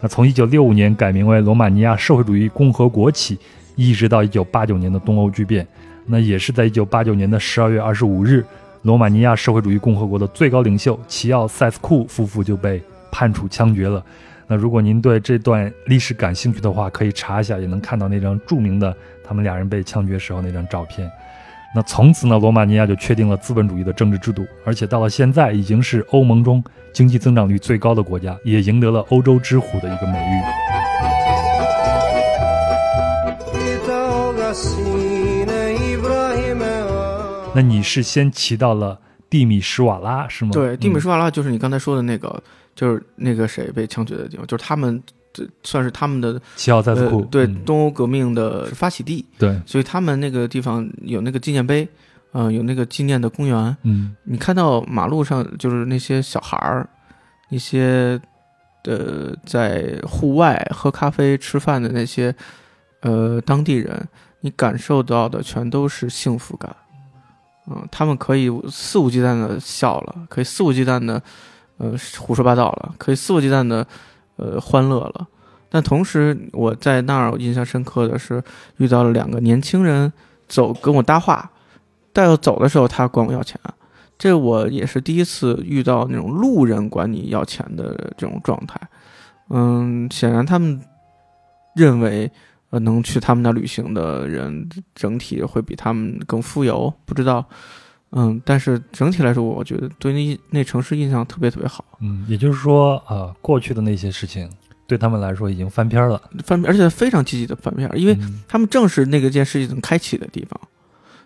[0.02, 3.38] 那从一九六五年改名为罗马尼亚社会主义共和国起，
[3.76, 5.68] 一直到一九八九年的东欧剧变，
[6.08, 8.44] 那也是在一九八九年的十二月二十五日，
[8.82, 14.04] 罗马尼亚社会主义共和国的最高领袖齐奥塞斯库夫妇就被判处枪决了。
[14.48, 18.92] 那如果您对这段历史感兴趣的话，可以查一下，也能看到那张著名的
[19.24, 21.08] 他们俩人被枪决时候那张照片。
[21.76, 30.42] 那从此呢，罗马尼亚就确定了资本主义的政治制度，而且到了现在已经是欧盟中经济增长率最高的国家，也赢得了“欧洲之虎”的一个美誉。
[37.54, 40.52] 那你是先骑到了蒂米什瓦拉是吗？
[40.52, 42.42] 对，蒂米嗯什瓦拉就是你刚才说的那个，
[42.74, 46.42] 就是那个谁被枪决的地方，就是他们这算是他们的
[47.30, 51.88] 对嗯东欧革命的发起地，对，所以他们那个地方有那个纪念碑，
[52.34, 53.78] 嗯，有那个纪念的公园。
[53.84, 56.90] 嗯你看到马路上就是那些小孩儿，
[57.50, 58.20] 一些
[58.86, 62.34] 呃在户外喝咖啡吃饭的那些
[63.02, 64.08] 呃当地人，
[64.42, 66.76] 你感受到的全都是幸福感。
[67.68, 71.22] 嗯，他们可以肆无忌惮的笑了，可以肆无忌惮的
[71.78, 73.86] 呃胡说八道了，可以肆无忌惮的
[74.40, 75.28] 呃欢乐了。
[75.70, 78.42] 但同时，我在那儿印象深刻的是
[78.78, 80.12] 遇到了两个年轻人
[80.48, 81.52] 走跟我搭话，
[82.12, 83.60] 但要走的时候他管我要钱，
[84.18, 88.80] 这我也是第一次遇到那种路人管你要钱的这种状态。
[89.50, 90.82] 嗯，显然他们
[91.76, 92.32] 认为，
[92.72, 97.46] 呃，能去他们那旅行的人整体会比他们更富有，不知道。
[98.12, 101.86] 嗯，但是整体来说，我觉得对那那城市印象特别特别好。
[102.02, 104.50] 嗯，也就是说呃、过去的那些事情
[104.88, 110.60] 对他们来说已经翻篇了，翻，而且非常积极的翻篇，因为嗯他们正是那个件事情开启的地方，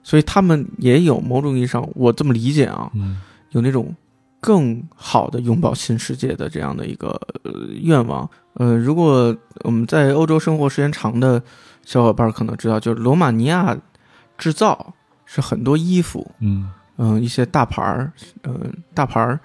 [0.04, 3.96] 所以他们也有某种意义上，我这么理解啊，嗯有那种
[4.42, 7.10] 更好的拥抱新世界的这样的一个
[7.44, 8.30] 呃愿望。
[8.56, 11.42] 呃，如果我们在欧洲生活时间长的
[11.86, 13.78] 小伙伴可能知道，就是罗马尼亚
[14.38, 14.94] 制造
[15.34, 16.70] 是很多衣服，嗯。
[16.98, 18.12] 嗯、一些大牌儿，
[18.44, 18.54] 呃，
[18.94, 19.40] 大牌儿，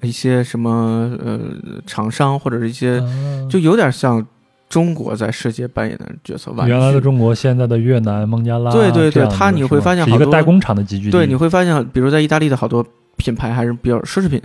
[0.00, 1.38] 一些什么呃
[1.86, 3.46] 厂商或者是一些，啊。
[3.46, 4.26] 就有点像
[4.70, 6.50] 中国在世界扮演的角色。
[6.66, 12.82] 原来的中国，现在的越南、孟加拉，对对对它你会发现好多一个代工厂的集聚地，对，你会发现，比如在意大利的好多
[13.18, 14.40] 品牌还是比较奢侈品，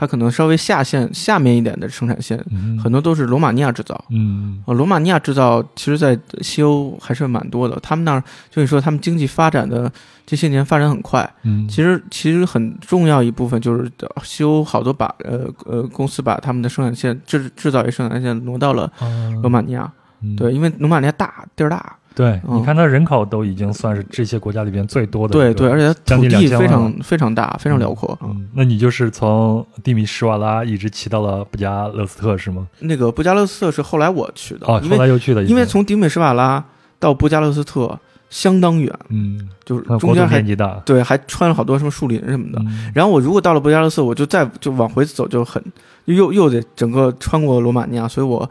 [0.00, 4.04] 它可能稍微下线下面一点的生产线，嗯很多都是罗马尼亚制造。
[4.10, 7.76] 嗯呃，罗马尼亚制造其实，在西欧还是蛮多的。
[7.82, 9.90] 他们那儿就你说，他们经济发展的
[10.24, 11.28] 这些年发展很快。
[11.42, 19.08] 嗯，其实，其实很重要一部分就是呃西欧好多把呃呃公司把他们的生产线制制造业生产线挪到了啊
[19.42, 19.90] 罗马尼亚。
[20.22, 28.18] 嗯对，因为罗马尼亚大地儿大，对，嗯你看它人口都已经算是这些国家里边最多的，对对，而且它将土地近2000万非常非常大，非常辽阔。
[28.22, 32.66] 嗯嗯，那你就是从蒂米什瓦拉一直骑到了布加勒斯特是吗？
[32.80, 36.64] 那个布加勒斯特是后来我去的，哦，后来又去的因为从迪美什瓦拉
[36.98, 37.98] 到布加勒斯特
[38.30, 40.42] 相当远，嗯，就是中间还
[40.84, 42.58] 对还穿了好多什么树林什么的。
[42.66, 45.62] 嗯然后我如果到了布加勒斯特，我就再就往回走就很
[46.06, 48.48] 又又得整个穿过罗马尼亚，所以我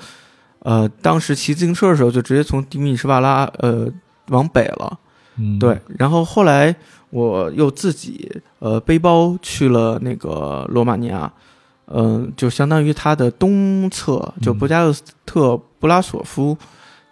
[0.68, 3.88] 呃当时骑自行车的时候就直接从迪米什瓦拉呃
[4.32, 5.00] 往北了，
[5.38, 6.76] 嗯，对，然后后来
[7.10, 8.30] 我又自己
[8.60, 11.32] 呃背包去了那个罗马尼亚，
[11.86, 16.58] 嗯、就相当于它的东侧，就嗯布加勒斯特布拉索夫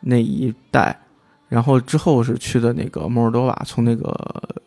[0.01, 0.99] 那一带，
[1.47, 4.13] 然后之后是去的那个摩尔多瓦，从那个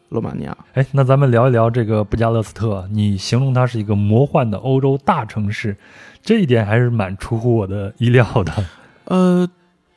[0.08, 0.56] 罗马尼亚。
[0.72, 2.88] 哎，那咱们聊一聊这个布加勒斯特。
[2.90, 5.76] 你形容它是一个魔幻的欧洲大城市，
[6.22, 8.52] 这一点还是蛮出乎我的意料的。
[9.08, 9.48] 呃，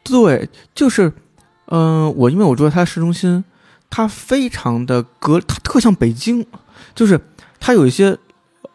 [0.03, 1.13] 对，就是，
[1.67, 3.43] 嗯、我因为我住在它市中心，
[3.89, 6.45] 它非常的隔，它特像北京，
[6.95, 7.19] 就是
[7.59, 8.17] 它有一些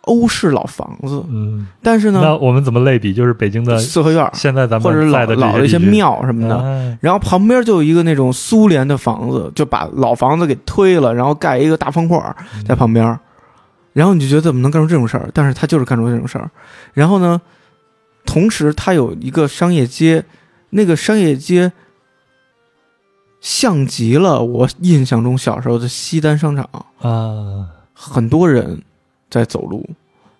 [0.02, 3.12] 欧式老房子，嗯，但是呢，那我们怎么类比？
[3.12, 12.18] 就是北京的四合院现在咱们或者老的老的一些庙什么的，哎然后旁边就有一个那种苏联的房子，就把老房子给推了，然后盖一个大方块
[12.68, 13.18] 在旁边，
[13.94, 15.28] 然后你就觉得怎么能干出这种事儿？
[15.34, 16.48] 但是他就是干出这种事儿。
[16.92, 17.40] 然后呢，
[18.26, 20.24] 同时它有一个商业街，
[20.70, 21.72] 那个商业街
[23.40, 26.68] 像极了我印象中小时候的西单商场，
[26.98, 28.82] 啊，很多人
[29.30, 29.88] 在走路，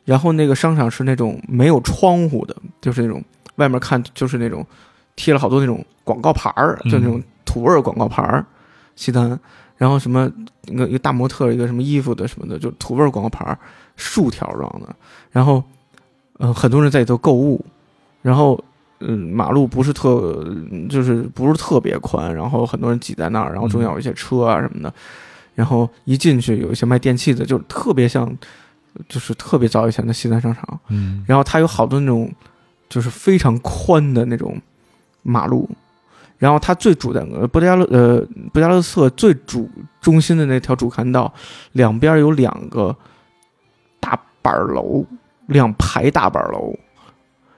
[0.05, 3.23] 然后那个商场是那种没有窗户的，就是那种
[3.55, 4.67] 外面看就是那种
[5.15, 6.91] 贴了好多那种广告牌儿，嗯。
[6.91, 8.45] 就那种土味儿广告牌儿，
[8.97, 9.39] 西单，
[9.77, 10.31] 然后什么
[10.67, 13.59] 一个一个大模特一个什么衣服的什么的，就土味儿广告牌儿，
[13.95, 14.95] 竖条状的，
[15.31, 15.63] 然后
[16.39, 17.65] 嗯、呃很多人在里头购物，
[18.27, 18.63] 然后。
[19.01, 20.43] 嗯，马路不是特，
[20.89, 24.91] 就是不是特别宽，然后很多人挤在那儿，然后中间有一些车啊什么的，
[25.55, 28.27] 然后一进去有一些卖电器的，就特别像，
[29.07, 30.81] 就是特别早以前的西单商场。
[30.89, 32.33] 嗯，然后它有好多那种，
[32.89, 34.59] 就是非常宽的那种
[35.23, 35.69] 马路。
[36.39, 39.69] 然后它最主的呃布加勒呃布加勒斯特最主
[40.01, 41.31] 中心的那条主干道，
[41.73, 42.97] 两边有两个
[44.01, 45.05] 大板儿楼，
[45.49, 46.75] 两排大板儿楼，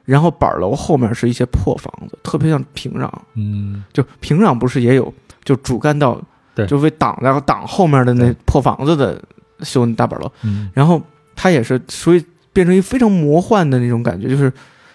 [0.08, 3.12] 然后板儿楼后面是一些破房子，特别像平壤。
[3.34, 5.12] 嗯，就平壤不是也有
[5.44, 6.18] 就主干道，
[6.54, 6.66] 对。
[6.66, 9.22] 就为挡然后挡后面的那破房子的
[9.60, 11.02] 修那大板楼，嗯，然后
[11.36, 14.50] 它也是所以变成一非常魔幻的那种感觉，就是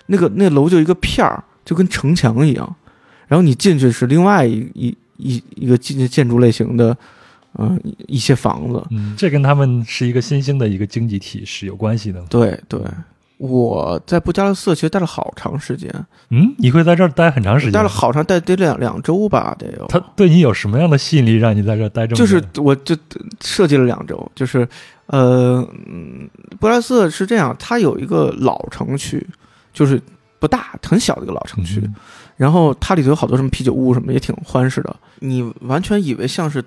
[0.07, 2.75] 那个那楼就一个片儿，就跟城墙一样，
[3.27, 6.97] 然后你进去是另外一一一一个建建筑类型的，
[7.59, 12.19] 嗯、一一些房子，嗯，这跟他们是一个新兴的一个经济体是有关系的。
[12.31, 12.81] 对对。
[13.49, 15.93] 我在布加勒斯特其实待了好长时间，
[16.29, 17.73] 嗯，你会在这儿待很长时间？
[17.73, 19.85] 待了好长，待得两两周吧，得有。
[19.87, 22.23] 他对你有什么样的吸引力，让你在这儿待这么久？
[22.23, 22.95] 就是我就
[23.41, 24.65] 设计了两周，就是
[25.07, 29.27] 呃，嗯，布拉斯特是这样，它有一个老城区，
[29.73, 30.01] 就是
[30.39, 31.95] 不大很小的一个老城区，嗯
[32.37, 34.95] 然后它里头有好多什么啤酒屋什么，也挺欢实的。
[35.19, 36.63] 你完全以为像是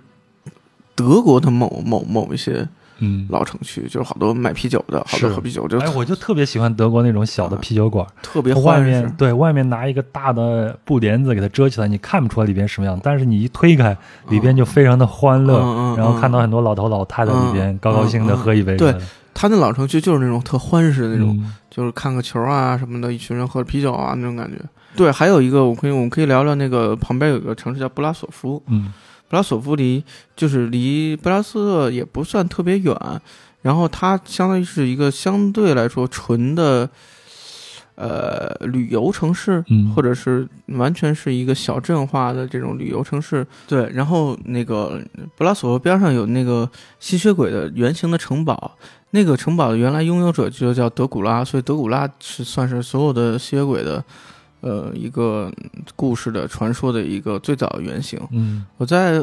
[0.94, 2.68] 德国的某某某一些
[2.98, 8.82] 嗯，老城区，就是好多卖啤酒的，好多喝啤酒，就哎，我就特别喜欢德国那种小的啤酒馆，特别外欢。
[8.82, 13.96] 面对外面拿一个大的布帘子给它遮起来，你看不出来里边什么样，但是你一推开，
[14.28, 15.58] 里边就非常的欢乐，
[15.96, 18.94] 然后看到很多老头老太太里边嗯高高兴的喝一杯，对
[19.34, 21.54] 他那老城区就是那种特欢实的那种，嗯。
[21.76, 24.58] 就是看个球啊什么的，一群人喝着啤酒啊那种感觉。
[24.96, 28.90] 对，还有一个我可以我们可以聊聊那个旁边有个城市叫布拉索夫，嗯
[29.28, 30.02] 布拉索夫离
[30.34, 32.96] 就是离布拉斯特也不算特别远，
[33.62, 36.88] 然后它相当于是一个相对来说纯的。
[37.98, 43.90] 呃，旅游城市，嗯或者是完全是一个小镇化的这种旅游城市，对。
[43.94, 45.00] 然后那个
[45.34, 46.70] 布拉索夫边上有那个
[47.00, 48.76] 吸血鬼的圆形的城堡，
[49.12, 54.04] 那个城堡的原来拥有者就叫德古拉，所以德古拉是算是所有的吸血鬼的，
[54.60, 55.52] 呃，一个
[55.94, 58.20] 故事的传说的一个最早的原型。
[58.30, 58.64] 嗯。
[58.78, 59.22] 我在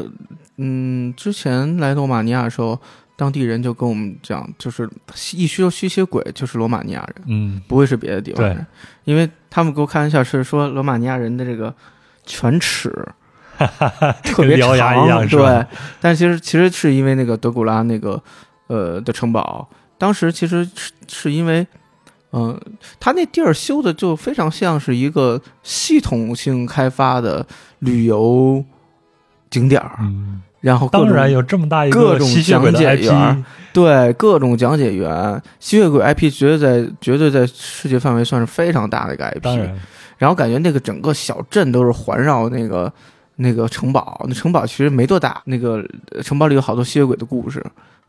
[0.56, 2.80] 嗯之前来罗马尼亚的时候，
[3.16, 4.88] 当地人就跟我们讲，就是
[5.32, 7.62] 一说吸血鬼就是罗马尼亚人，嗯。
[7.68, 8.66] 不会是别的地方人，
[9.04, 11.74] 因为他们给我开玩笑是说罗马尼亚人的这个
[12.24, 12.90] 犬齿
[14.22, 15.62] 特别跟獠牙长，一样是吧？
[15.62, 15.66] 对，
[16.00, 18.22] 但其实其实是因为那个德古拉那个
[18.68, 19.68] 呃的城堡，
[19.98, 21.66] 当时其实是是因为。
[22.36, 22.60] 嗯，
[22.98, 27.46] 他那地儿修的就非常像是一个系统性开发的
[27.78, 28.64] 旅游
[29.50, 39.56] 景点儿，嗯，然后当然有这么大一个各种讲解员对各种讲解员，吸血鬼 IP 绝对在绝对在世界范围算是非常大的一个 IP。
[39.56, 39.80] 然，
[40.18, 42.92] 然后感觉那个整个小镇都是环绕那个
[43.36, 47.64] 那个城堡，那城堡其实没多大，那个呃城堡里有好多吸血鬼的故事，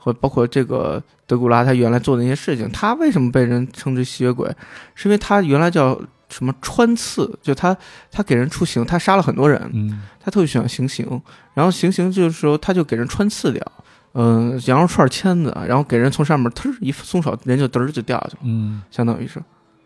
[0.05, 2.69] 和包括这个德古拉他原来做的那些事情。
[2.71, 4.47] 他为什么被人称之吸血鬼？
[4.93, 5.99] 是因为他原来叫
[6.29, 7.75] 什么穿刺，就他
[8.11, 11.19] 他给人出行，他杀了很多人，嗯他特别喜欢行刑，
[11.55, 13.65] 然后行刑就是说他就给人穿刺掉。
[14.13, 19.41] 嗯，羊肉串签子，然后给人从上面忒儿一松手，人就嘚儿就掉下去了，嗯，相当于是，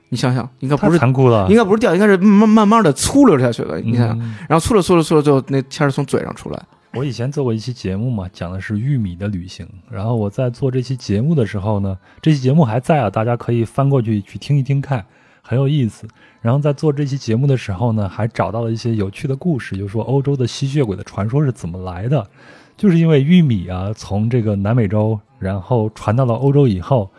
[0.10, 3.80] 你想想，应该不是残酷了，应该不是掉，应该是慢慢慢的粗溜下去的。
[3.80, 6.62] 你想想，嗯然后粗溜粗溜粗溜，最后那签儿从嘴上出来。
[6.94, 9.68] 我以前做过一期节目嘛，讲的是玉米的旅行。
[9.92, 15.06] 然后我在做这期节目的时候呢，这期节目还在啊，大家可以翻过去去听一听看，
[15.44, 16.08] 很有意思。
[16.42, 22.28] 然后在做这期节目的时候呢，还找到了一些有趣的故事，就是说欧洲的吸血鬼的传说是怎么来的，
[22.76, 27.12] 就是因为玉米啊从这个南美洲然后传到了欧洲以后，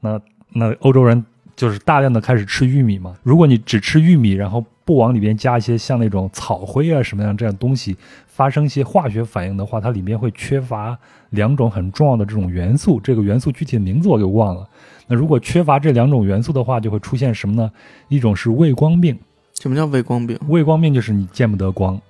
[0.00, 0.18] 那
[0.50, 1.22] 那欧洲人
[1.58, 3.16] 就是大量的开始吃玉米嘛。
[3.24, 7.96] 如果你只吃玉米，然后不往里边加一些像那种草灰啊什么样这样东西，
[8.28, 10.96] 发生一些化学反应的话，它里面会缺乏
[11.30, 13.00] 两种很重要的这种元素。
[13.00, 14.68] 这个元素具体的名字我给忘了。
[15.08, 17.68] 那如果缺乏这两种元素的话，就会出现什么呢？
[18.06, 19.18] 一种是畏光病，
[19.60, 22.00] 什么叫畏光病畏光病就是你见不得光，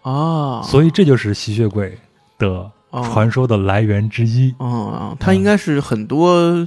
[0.00, 0.62] 啊？
[0.62, 1.98] 所以这就是吸血鬼
[2.38, 4.54] 的啊传说的来源之一。
[4.58, 6.66] 啊，它应该是很多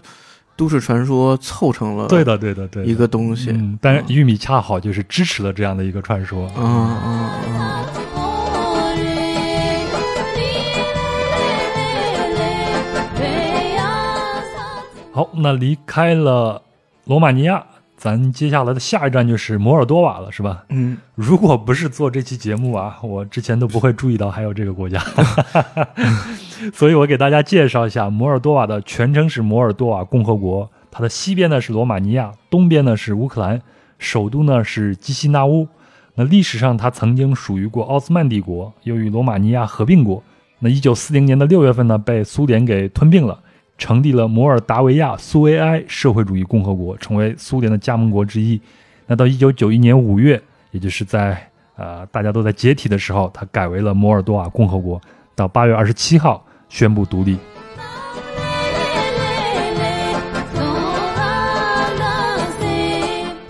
[0.59, 2.85] 都市传说凑成了对的，对的，对。
[2.85, 3.49] 一个东西。
[3.51, 6.51] 嗯，但是玉米恰好就是支持了这样的一个传说。
[6.57, 7.85] 嗯嗯嗯，
[15.13, 16.61] 好，那离开了
[17.05, 17.63] 罗马尼亚，
[17.99, 20.63] 咱接下来的下一站就是摩尔多瓦了，是吧？
[20.69, 25.03] 嗯，如果不是做这期节目啊，我之前都不会注意到还有这个国家，
[26.73, 33.61] 所以我给大家介绍一下摩尔多瓦的全称是摩尔多瓦共和国，它的西边呢是罗马尼亚，东边呢是乌克兰，
[33.97, 35.67] 首都呢是基西纳乌。
[36.15, 40.23] 那历史上它曾经属于过奥斯曼帝国，又与罗马尼亚合并过。
[40.59, 43.37] 那一九四零年的六月份呢，被苏联给吞并了，
[43.79, 48.61] 成立了摩尔达维亚苏维埃社会主义共和国，成为苏联的加盟国之一。
[49.07, 55.01] 那到一九九一年五月，也就是在呃大家都在解体的时候，它改为了摩尔多瓦共和国。
[55.33, 57.37] 到八月二十七号宣布独立。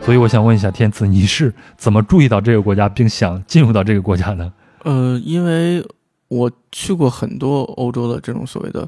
[0.02, 4.54] 所以我想问一下天赐，你是怎么注意到这个国家，并想进入到这个国家呢？
[4.84, 5.84] 呃，因为
[6.30, 8.88] 我去过很多欧洲的这种所谓的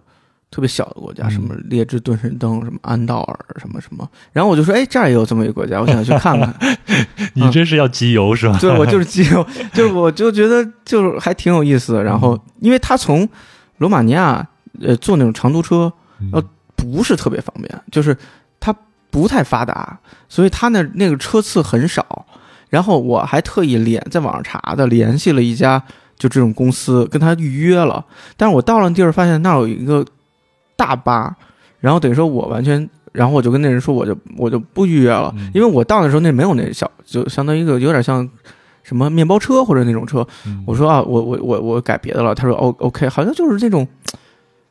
[0.51, 6.53] 特别小的国家，嗯什么列支敦士登、什么安道尔、什么什么，然后我就说，哎，这儿也有这么一个国家，我想去看看。
[7.33, 8.57] 你真是要集邮是吧？
[8.59, 9.43] 对，我就是集邮，
[9.73, 12.03] 就是我就觉得就是还挺有意思的。
[12.03, 13.27] 然后，因为他从
[13.77, 14.45] 罗马尼亚
[14.81, 16.43] 呃坐那种长途车嗯呃
[16.75, 18.15] 不是特别方便，就是
[18.59, 18.75] 它
[19.09, 19.97] 不太发达，
[20.27, 22.25] 所以它那那个车次很少。
[22.69, 25.81] 然后我还特意联在网上查的，联系了一家
[26.17, 28.03] 就这种公司，跟他预约了。
[28.37, 30.05] 但是我到了地儿，发现那儿有一个
[30.81, 31.35] 大巴，
[31.79, 38.27] 然后等于说我完全，然后我就跟那人说，我就我就不预约了，嗯因为我到的时候那没有那小，就相当于一个有点像
[38.81, 40.25] 什么面包车或者那种车。
[40.47, 42.33] 嗯我说啊，我我我我改别的了。
[42.33, 43.87] 他说哦，OK，好像就是那种，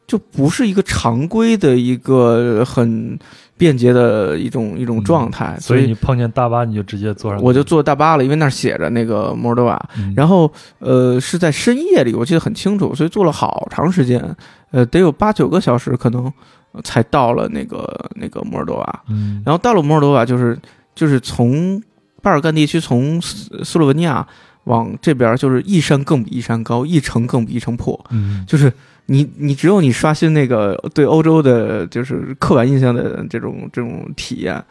[0.09, 3.17] 就不是一个常规的一个很
[3.61, 9.79] 便捷的一种一种状态，所以以你碰见大巴你就直接坐上，我就坐大巴了，因为那儿写着那个摩尔多瓦。
[9.99, 14.35] 嗯，然后呃是在深夜里，我记得很清楚，所以坐了好长时间，
[14.71, 16.25] 呃得有八九个小时可能
[16.73, 19.03] 呃才到了那个那个摩尔多瓦。
[19.11, 20.59] 嗯，然后到了摩尔多瓦，就是
[20.95, 21.83] 就是从
[22.23, 24.27] 巴尔干地区从斯斯洛文尼亚
[24.65, 28.03] 往这边，就是一山更比一山高，一城更比一城破。
[28.09, 28.73] 嗯就是
[29.13, 34.63] 你你只有你刷新那个对欧洲的就是刻板印象的这种这种体验，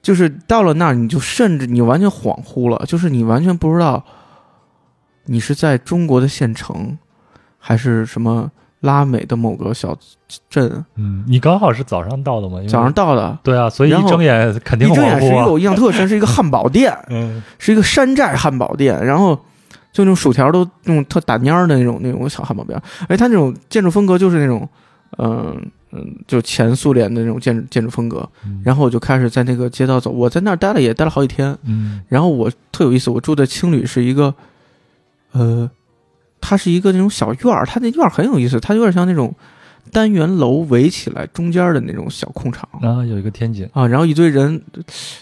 [0.00, 4.02] 就是到了那儿你就甚至你完全恍惚了，就是你完全不知道
[5.26, 6.96] 你是在中国的县城，
[7.58, 8.50] 还是什么
[8.80, 9.94] 拉美的某个小
[10.48, 10.82] 镇。
[10.96, 12.58] 嗯，你刚好是早上到的嘛？
[12.66, 19.38] 早上到的，对啊，所以一睁眼肯定一睁眼是一个我印象特深，是一个汉堡店， 嗯是一个山寨汉堡店，然后
[19.92, 24.66] 就那种薯条都那种特打蔫儿的那种那种小汉堡边，而且它那种建筑风格就是那种，
[25.18, 25.54] 嗯
[25.92, 28.26] 嗯，就前苏联的那种建筑建筑风格。
[28.46, 31.56] 嗯然后我就开始在那个街道走，我在那儿待了也待了好几天。
[31.64, 34.34] 嗯然后我特有意思，我住的青旅是一个，
[35.32, 35.70] 呃，
[36.40, 39.34] 它是一个那种小院儿，它那院儿很有意思，它有点像那种
[39.90, 42.66] 单元楼围起来中间的那种小空场。
[42.80, 44.62] 啊，有一个天井，啊，然后一堆人，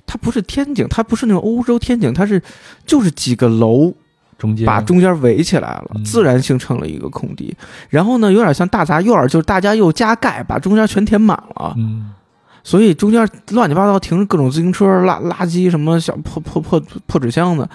[0.07, 2.41] 它不是天井，它不是那种欧洲天井，它是
[2.87, 3.93] 就是几个楼
[4.41, 7.55] 中间把中间围起来了，嗯自然形成了一个空地。
[7.91, 12.15] 然后呢，有点像大杂院，就是大家又加盖，把中间全填满了，嗯
[12.63, 17.69] 所以中间乱七八糟停着各种自行车、垃垃圾什么小破破破破纸箱子。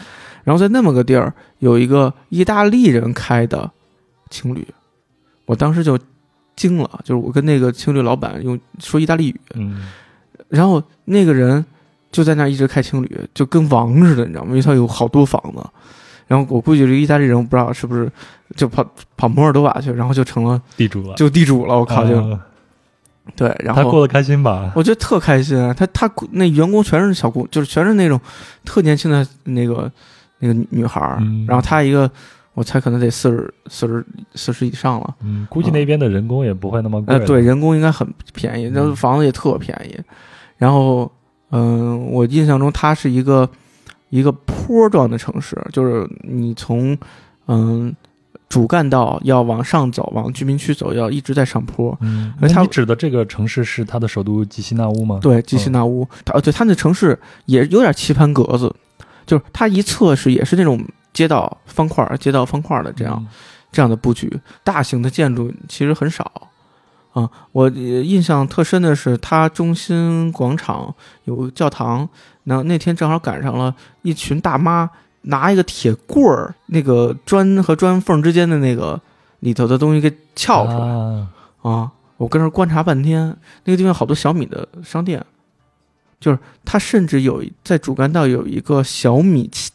[0.44, 3.70] 然后在那么个地儿有一个意大利人开的
[4.30, 4.68] 情侣，
[5.46, 5.98] 我当时就
[6.56, 9.90] 惊了，就是我跟那个情侣老板用说意大利语，嗯
[10.50, 11.66] 然后那个人
[12.12, 14.50] 就在那儿一直开情侣，就跟王似的，你知道吗？
[14.50, 15.64] 因为他有好多房子。
[16.28, 18.12] 然后我估计这个意大利人，我不知道是不是
[18.56, 21.78] 就跑跑摩尔多瓦去，然后就成了地主了，就地主了。
[21.78, 22.40] 我靠，就啊
[23.36, 24.72] 对，然后他过得开心吧？
[24.76, 25.74] 我觉得特开心啊。
[25.74, 28.20] 他他那员工全是小姑，就是全是那种
[28.64, 29.92] 特年轻的那个
[30.40, 31.18] 那个女女孩儿。
[31.22, 32.10] 嗯然后他一个，
[32.54, 34.06] 我猜可能得四十四十
[34.36, 35.16] 四十以上了。
[35.24, 40.00] 嗯，估计那边的人工也不会那么贵呃，对，人工应该很便宜，那嗯房子也特便宜。
[40.58, 41.12] 然后，
[41.50, 43.50] 嗯、我印象中他是一个
[44.18, 46.98] 一个坡状的城市，就是你从
[47.48, 47.96] 嗯
[48.48, 51.98] 主干道要往上走，往居民区走，要一直在上坡。
[52.02, 55.20] 嗯，而它你指的这个城市是它的首都吉西纳乌吗？
[55.22, 58.74] 对，吉西纳乌，它呃，对，它那城市也有点棋盘格子，
[59.26, 63.28] 就是它一侧是也是那种街道方块儿、街道方块儿的这样、嗯
[63.72, 64.32] 这样的布局，
[64.64, 66.32] 大型的建筑其实很少。
[67.16, 70.94] 啊，我呃印象特深的是，它中心广场
[71.24, 72.08] 有个教堂，
[72.44, 74.90] 那那天正好赶上了一群大妈
[75.22, 79.00] 拿一个铁棍儿，那个砖和砖缝之间的那个
[79.40, 81.28] 里头的东西给撬出来啊
[81.62, 81.92] 啊！
[82.18, 85.26] 我跟那观察半天，那个地方好多小米的商店，
[86.20, 89.72] 就是它甚至有在主干道有一个小米旗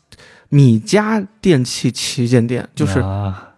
[0.51, 3.49] 米家电器旗舰店，就是啊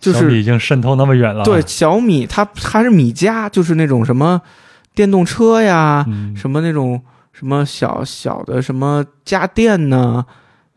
[0.00, 1.44] 就是小米已经渗透那么远了。
[1.44, 4.40] 对，小米，它还是米家，就是那种什么
[4.94, 7.00] 电动车呀，嗯，什么那种
[7.32, 10.24] 什么小小的什么家电呢，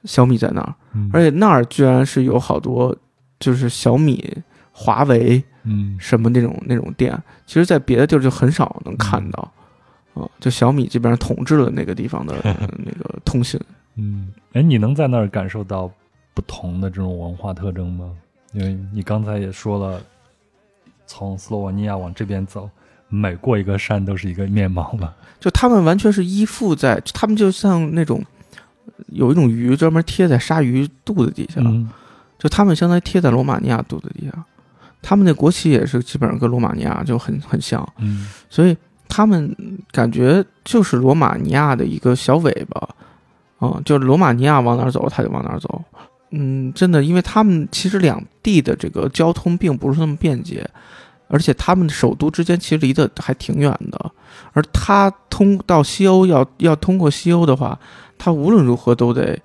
[0.03, 2.95] 小米在那儿，嗯而且那儿居然是有好多
[3.39, 4.37] 就是小米、
[4.71, 9.51] 华为嗯什么那种那种店，其实，在别的地儿就很少能看到。
[10.15, 12.55] 啊、就小米基本上统治了那个地方的 呃
[12.85, 13.59] 那个通信。
[13.95, 15.89] 嗯，哎，你能在那儿感受到
[16.35, 18.11] 不同的这种文化特征吗？
[18.53, 20.01] 因为你刚才也说了，
[21.05, 22.69] 从斯洛文尼亚往这边走，
[23.09, 25.13] 每过一个山都是一个面貌嘛。
[25.39, 28.23] 就他们完全是依附在，他们就像那种
[29.07, 31.89] 有一种鱼专门贴在鲨鱼肚子底下，嗯
[32.39, 34.45] 就他们相当于贴在罗马尼亚肚子底下，
[35.01, 38.75] 他们那国旗也是基本上跟罗马尼亚就很很像，嗯所以
[39.07, 39.55] 他们
[39.91, 42.89] 感觉就是罗马尼亚的一个小尾巴，
[43.61, 45.83] 嗯，就是罗马尼亚往哪儿走，他就往哪儿走。
[46.35, 50.67] 嗯，真的，因为他们其实两地的这个交通并不是那么便捷，
[51.27, 54.11] 而且他们的首都之间其实离得还挺远的。
[54.53, 57.79] 而他通到西欧要要通过西欧的话，
[58.17, 59.39] 他无论如何都得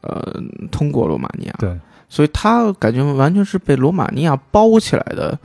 [0.00, 0.34] 呃
[0.72, 1.54] 通过罗马尼亚。
[1.60, 1.78] 对，
[2.08, 5.38] 所以他感觉完全是被罗马尼亚包起来的，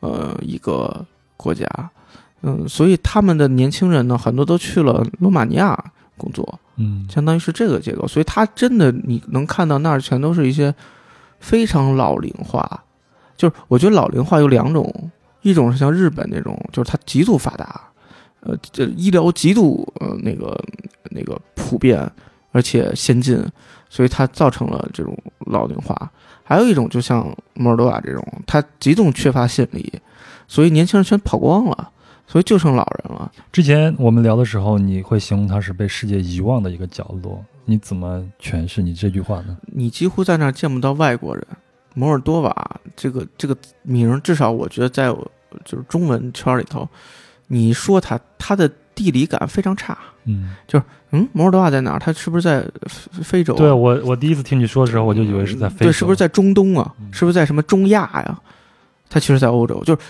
[0.00, 1.04] 呃，一个
[1.36, 1.66] 国家，
[2.42, 5.76] 嗯，所以他们的年轻人呢，很多都去了罗马尼亚
[6.16, 7.06] 工作，嗯。
[7.10, 10.74] 相当于是这个结构，所以他真的你能看到那儿全都是一些
[11.40, 12.84] 非常老龄化，
[13.36, 15.10] 就是我觉得老龄化有两种，
[15.42, 17.80] 一种是像日本那种，就是它极度发达，
[18.40, 20.58] 呃，这医疗极度呃那个
[21.10, 22.10] 那个普遍
[22.52, 23.44] 而且先进，
[23.88, 25.16] 所以它造成了这种
[25.46, 26.10] 老龄化。
[26.46, 29.92] 还有一种就像摩尔多瓦这种，它极度缺乏吸引力，
[30.46, 31.90] 所以年轻人全跑光了，
[32.26, 33.30] 所以就剩老人了。
[33.52, 39.56] 之前我们聊的时候，你会形容它是被世界遗忘的一个角落，你怎么诠释你这句话呢？
[39.66, 41.46] 你几乎在那儿见不到外国人。
[41.96, 45.30] 摩尔多瓦这个这个名儿，至少我觉得在我
[45.64, 46.88] 就是中文圈里头，
[47.46, 49.96] 你说它，它的地理感非常差。
[50.24, 51.98] 嗯，就是嗯，摩尔多瓦在哪儿？
[52.00, 56.92] 它是不是在非非洲啊、对我我第一次听你说的时候，我就以为是在非洲，对，是不是在中东啊？
[56.98, 58.40] 嗯是不是在什么中亚呀？
[59.08, 60.06] 它其实，在欧洲，就是、呃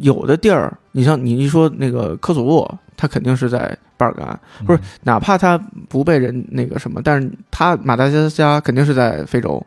[0.00, 5.58] 有的地儿，你像你一说那个科索沃，它肯定是在巴尔干，不是嗯哪怕它
[5.88, 9.64] 不被人那个什么，但是它马达加斯加肯定是在非洲，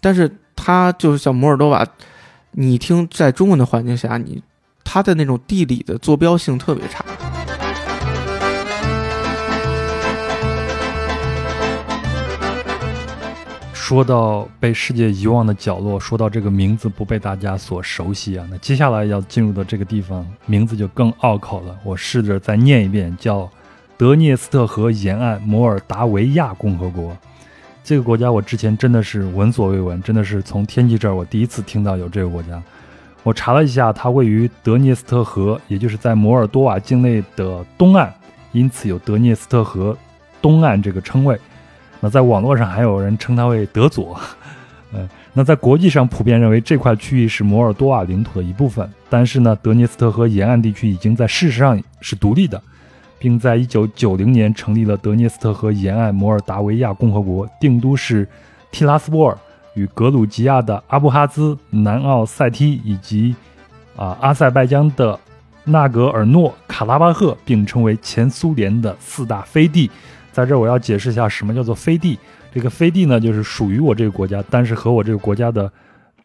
[0.00, 1.86] 但是它就是像摩尔多瓦，
[2.52, 4.42] 你听在中文的环境下，你
[4.84, 7.04] 它的那种地理的坐标性特别差。
[13.88, 21.78] 说到被世界遗忘的角落，说到这个名字不被大家所熟悉啊，那接下来要进入的这个地方名字就更拗口了。
[21.84, 23.48] 我试着再念一遍，叫
[23.96, 27.16] 德涅斯特河沿岸摩尔达维亚共和国。
[27.84, 32.60] 这个国家我之前真的是闻所未闻，真的是从天气这儿我第一次听到有这个国家。
[33.22, 38.12] 我查了一下，它位于德涅斯特河，也就是在摩尔多瓦境内的东岸，
[38.50, 39.96] 因此有德涅斯特河
[40.42, 41.38] 东岸这个称谓。
[42.00, 44.18] 那在网络上还有人称它为德佐，
[44.92, 52.62] 嗯，那在国际上普遍认为这块区域是摩尔多瓦领土的一部分，但是呢，德涅斯特河沿岸地区已经在事实上是独立的，
[53.18, 58.28] 并在1990年成立了德涅斯特河沿岸摩尔达维亚共和国，定都是
[58.70, 59.36] 提拉斯波尔，
[59.74, 63.34] 与格鲁吉亚的阿布哈兹、南奥塞梯以及
[63.96, 65.18] 啊阿塞拜疆的
[65.64, 69.90] 纳格尔诺卡拉巴赫并称为前苏联的四大飞地。
[70.36, 72.18] 在这儿我要解释一下什么叫做飞地。
[72.52, 75.72] 这个飞地呢，就是属于我这个国家，但是和我这个国家的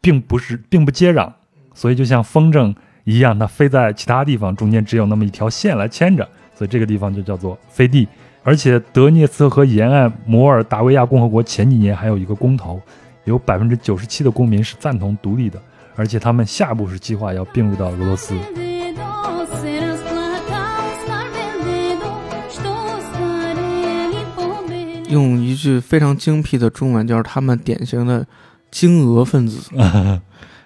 [0.02, 1.32] 并不是并不接壤，
[1.74, 8.06] 所以就像风筝一样，它飞在其他地方，中间只有那么一条线来牵着，所以这个地方就叫做飞地。
[8.44, 12.82] 而且德涅斯特河沿岸摩尔达维亚共和国前几年还有一个公投，
[13.24, 15.58] 有百分之九十七的公民是赞同独立的，
[15.96, 18.36] 而且他们下一步是计划要并入到俄罗斯。
[25.12, 28.26] 用一句非常精辟的中文，就是他们典型的
[28.72, 29.70] 金俄分子，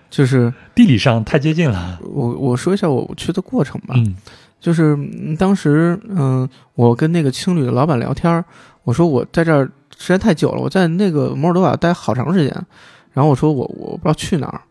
[0.10, 2.00] 就是地理上太接近了。
[2.04, 4.16] 我我说一下我去的过程吧，嗯。
[4.58, 8.44] 就是嗯当时嗯、我跟那个青旅的老板聊天儿，
[8.84, 12.66] 我说我在这儿时间太久了，我在那个摩尔多瓦待好长时间，
[13.14, 14.62] 然后我说我我不知道去哪儿，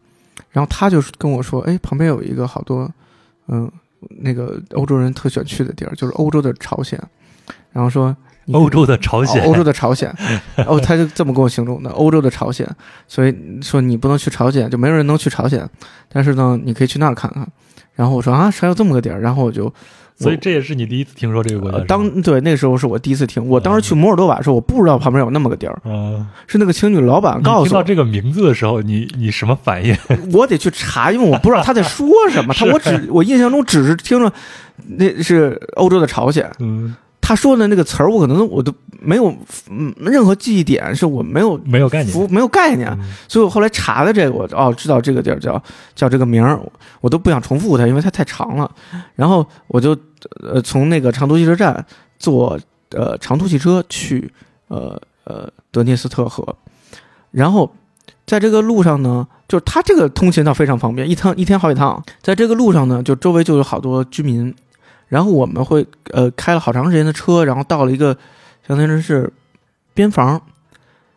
[0.50, 2.90] 然后他就跟我说，哎，旁边有一个好多
[3.46, 3.70] 嗯、
[4.20, 7.00] 那个欧洲人特喜欢去的地儿，就是欧洲的朝鲜，
[7.70, 8.16] 然后说你
[8.52, 10.14] 欧洲的朝鲜，哦欧洲的朝鲜，
[10.66, 12.68] 哦，他就这么跟我形容的，欧洲的朝鲜，
[13.08, 15.68] 所以说你不能去朝鲜，就没有人能去朝鲜，
[16.12, 17.46] 但是呢，你可以去那儿看看。
[17.94, 19.72] 然后我说啊，还有这么个地儿，然后我就，
[20.16, 21.84] 所以这也是你第一次听说这个国家呃。
[21.84, 29.96] 当对那时候是我第一次听，我当时去摩尔多瓦的时候，我不知道旁边有那么个地儿，嗯，是那个青旅老板告诉我，听到这个名字的时候，你你什么反应？
[30.34, 34.32] 我得去查，因为我不知道他在说什么，他我只我印象中只是听了
[34.98, 36.96] 那是欧洲的朝鲜，嗯，
[37.26, 38.70] 他说的那个词儿，我可能我都
[39.00, 39.34] 没有
[39.70, 42.12] 嗯任何记忆点，是我没有没有概念。
[42.12, 45.60] 服没有概念，嗯所以我后来查的这个，我哦知道这个地儿叫
[45.94, 46.60] 叫这个名儿，
[47.00, 48.70] 我都不想重复它，因为它太长了。
[49.14, 49.96] 然后我就
[50.42, 51.82] 呃从那个长途汽车站
[52.18, 52.60] 坐
[52.90, 54.30] 呃长途汽车去
[54.68, 56.54] 呃呃德涅斯特河，
[57.30, 57.74] 然后
[58.26, 62.04] 在这个路上呢，就是它这个通勤倒非常方便，一趟一天好几趟。
[62.20, 64.54] 在这个路上呢，就周围就有好多居民，
[65.08, 68.16] 然后我们会呃开了好长时间的车，然后到了一个
[68.66, 69.32] 相当于是
[69.92, 70.40] 边防，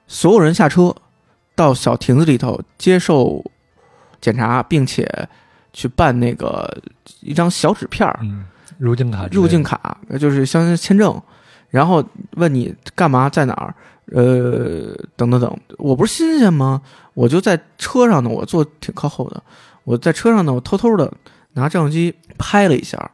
[0.07, 0.95] 所有人下车
[1.55, 3.43] 到小亭子里头接受
[4.21, 5.27] 检查，并且
[5.73, 6.81] 去办那个
[7.21, 8.45] 一张小纸片儿，嗯，
[8.77, 11.19] 入境卡入境卡，就是相当于签证，
[11.69, 13.73] 然后问你干嘛在哪儿，
[14.11, 15.59] 呃，等等等。
[15.77, 16.81] 我不是新鲜吗？
[17.13, 19.41] 我就在车上呢，我坐挺靠后的，
[19.83, 21.11] 我在车上呢，我偷偷的
[21.53, 23.11] 拿照相机拍了一下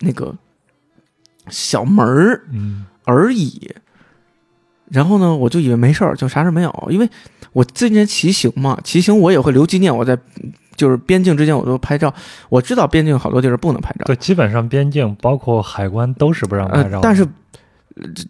[0.00, 0.34] 那个
[1.48, 2.06] 小门
[3.04, 3.74] 而已。
[4.90, 7.08] 然后呢，我就以为没事儿，就啥事儿没有，因为
[7.52, 10.18] 我最近骑行嘛，骑行我也会留纪念，我在
[10.76, 12.14] 就是边境之间我都拍照，
[12.48, 17.28] 我知道边境好多地儿不能拍照，对，基本上边境包括海关都是不让拍照但是呃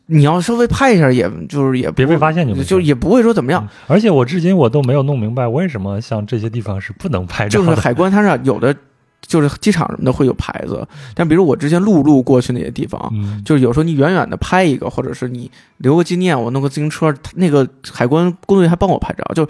[0.07, 3.63] 你要稍微拍一下，也就是也不别被发现就就也不会说怎么样。
[3.65, 7.67] 嗯而且我至今我都没有弄明白为什么像这些地方是不能拍照的。
[7.67, 8.75] 就是海关它是有的，
[9.23, 19.47] 就是机场什么的会有牌子，但比如我之前陆路过去那些地方，嗯，就是有时候你远远的拍一个，或者是你留个纪念，我弄个自行车，那个海关工作人员还帮我拍照，就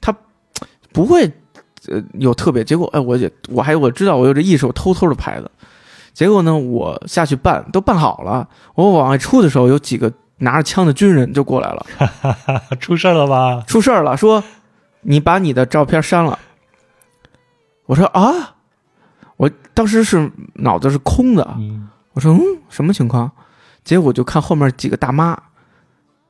[0.00, 0.14] 他
[0.92, 1.24] 不会
[1.88, 2.62] 呃有特别。
[2.62, 5.50] 结果哎，我也我还我知道我有这意识，我偷偷的拍的。
[6.12, 11.86] 结果呢，我下去办都办好了，我往外出的时候，有几个拿着枪的军人就过来了。
[12.78, 13.64] 出事儿了吧？
[13.66, 14.44] 出事儿了，说
[15.00, 16.38] 你把你的照片删了。
[17.86, 18.56] 我说啊，
[19.42, 23.28] 我当时是脑子是空的，嗯，我说嗯，什么情况？
[23.82, 25.36] 结果就看后面几个大妈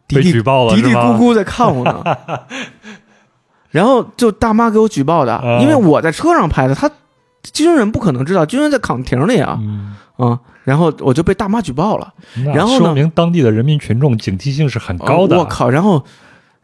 [0.09, 2.03] 嘀嘀举报了嘀嘀咕咕在看我呢，
[3.69, 6.91] 然后就大妈给我举报的，啊因为我在车上拍的，他
[7.43, 12.15] 军人不可能知道，军人在岗亭里啊，嗯，嗯，然后我就被大妈举报了。
[12.55, 15.37] 然后呢说明当地的人民群众警惕性是很高的。
[15.37, 15.69] 呃我靠！
[15.69, 16.03] 然后，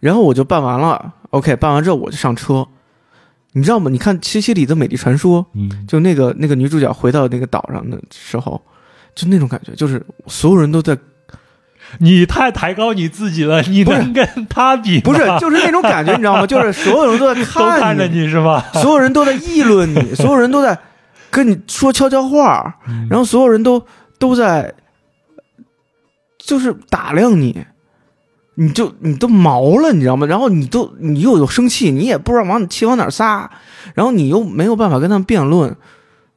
[0.01, 2.67] 然后我就办完了，OK，办完之后我就上车。
[3.53, 3.91] 你知道吗？
[3.91, 8.61] 你看《西西里的美丽传说》，嗯，就那个那个女主角回到那个岛上的时候，
[9.15, 10.97] 就那种感觉，就是所有人都在，
[11.99, 15.03] 你太抬高你自己了，你不能跟他比吗？
[15.05, 16.47] 不是，就是那种感觉，你知道吗？
[16.47, 18.65] 就是所有人都在都看着你，你是吧？
[18.75, 20.79] 所有人都在议论你， 所有人都在
[21.31, 23.85] 跟你说悄悄话，嗯然后所有人都
[24.19, 24.75] 都在，
[26.39, 27.65] 就是打量你，
[28.61, 30.27] 你就你都毛了，你知道吗？
[30.27, 33.49] 然后你都你又有生气，你也不知道往气往哪儿撒，
[33.95, 35.75] 然后你又没有办法跟他们辩论。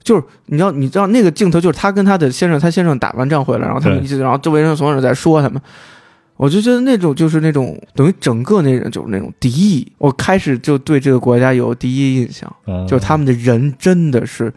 [0.04, 5.60] 就是你知道，你知道那个镜头，就是他跟他的先生，他先生打完仗回来，然后他们一起，然后周围人所有人在说他们，
[6.38, 12.52] 我就觉得那种就是那种等于整个那人就是那种敌意，我开始就对这个国家有第一印象。
[12.68, 14.54] 嗯就是他们的人真的是，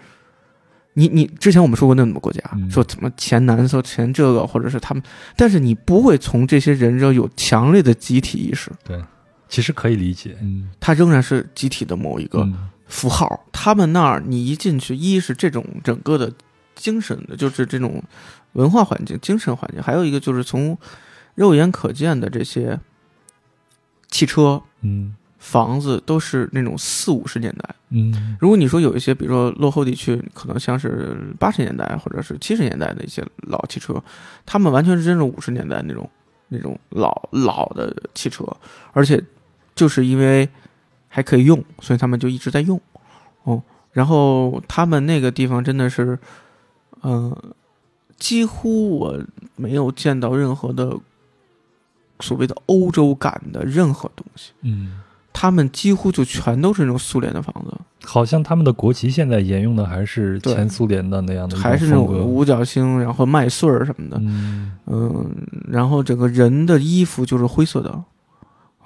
[0.95, 5.03] 你你之前我们说过那么多国家，嗯说怎么前南说前这个，或者是他们，
[5.37, 9.03] 但是你不会从这些人中有强烈的集体意识，对
[9.49, 10.37] 其实可以理解。
[10.41, 13.45] 嗯，它仍然是集体的某一个嗯符号。
[13.53, 16.33] 他们那儿你一进去，一是这种整个的
[16.75, 18.03] 精神的，就是这种
[18.53, 20.77] 文化环境、精神环境，还有一个就是从
[21.35, 22.79] 肉眼可见的这些
[24.11, 25.15] 汽车、嗯
[25.45, 27.75] 房子都是那种四五十年代。
[27.91, 34.03] 嗯如果你说有一些，比如说落后地区，可能像是八十年代或者是七十年代的一些老汽车，
[34.47, 36.09] 他们完全是真正五十年代那种
[36.49, 38.45] 那种老老的汽车，
[38.93, 39.23] 而且
[39.75, 40.49] 就是因为
[41.09, 42.81] 还可以用，所以他们就一直在用。
[43.43, 46.19] 哦，然后他们那个地方真的是，
[47.03, 47.37] 嗯、
[48.17, 49.23] 几乎我
[49.57, 50.99] 没有见到任何的
[52.21, 54.53] 所谓的欧洲感的任何东西。
[54.63, 55.14] 嗯它
[55.45, 64.73] 他们几乎就全都是那种苏联的房子，好像他们的国旗现在沿用的还是前苏联的那样的还是那种五角星，然后麦穗儿什么的，嗯。
[64.87, 65.37] 嗯，
[65.69, 68.05] 然后整个人的衣服就是灰色的，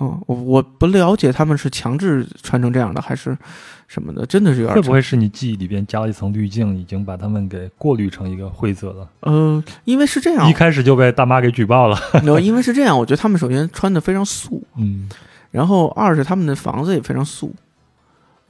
[0.00, 3.38] 嗯，我我不了解他们是强制穿成这样的还是
[3.86, 9.08] 什么的，真的是有点会不会是你记忆里边加了一层滤镜，已经把他们给过滤成一个灰色了？
[9.20, 10.50] 呃，因为是这样。
[10.50, 11.96] 一，开始就被大妈给举报了。
[12.26, 15.08] 呃因为是这样，我觉得他们首先穿的非常素，嗯
[15.50, 17.54] 然后二是他们的房子也非常素，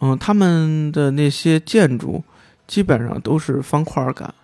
[0.00, 2.22] 嗯，他们的那些建筑
[2.66, 4.34] 基本上都是方块儿感，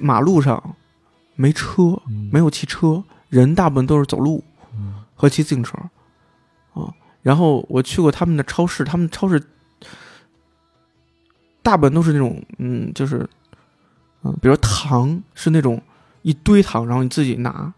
[0.00, 0.74] 马路上
[1.34, 2.28] 没车，嗯。
[2.32, 4.42] 没有汽车，人大部分都是走路
[4.74, 4.94] 嗯。
[5.14, 5.78] 和骑自行车，
[6.74, 9.42] 啊，然后我去过他们的超市，他们超市
[11.62, 13.28] 大部分都是那种，嗯，就是，
[14.22, 15.80] 嗯，比如糖是那种
[16.22, 17.72] 一堆糖，然后你自己拿，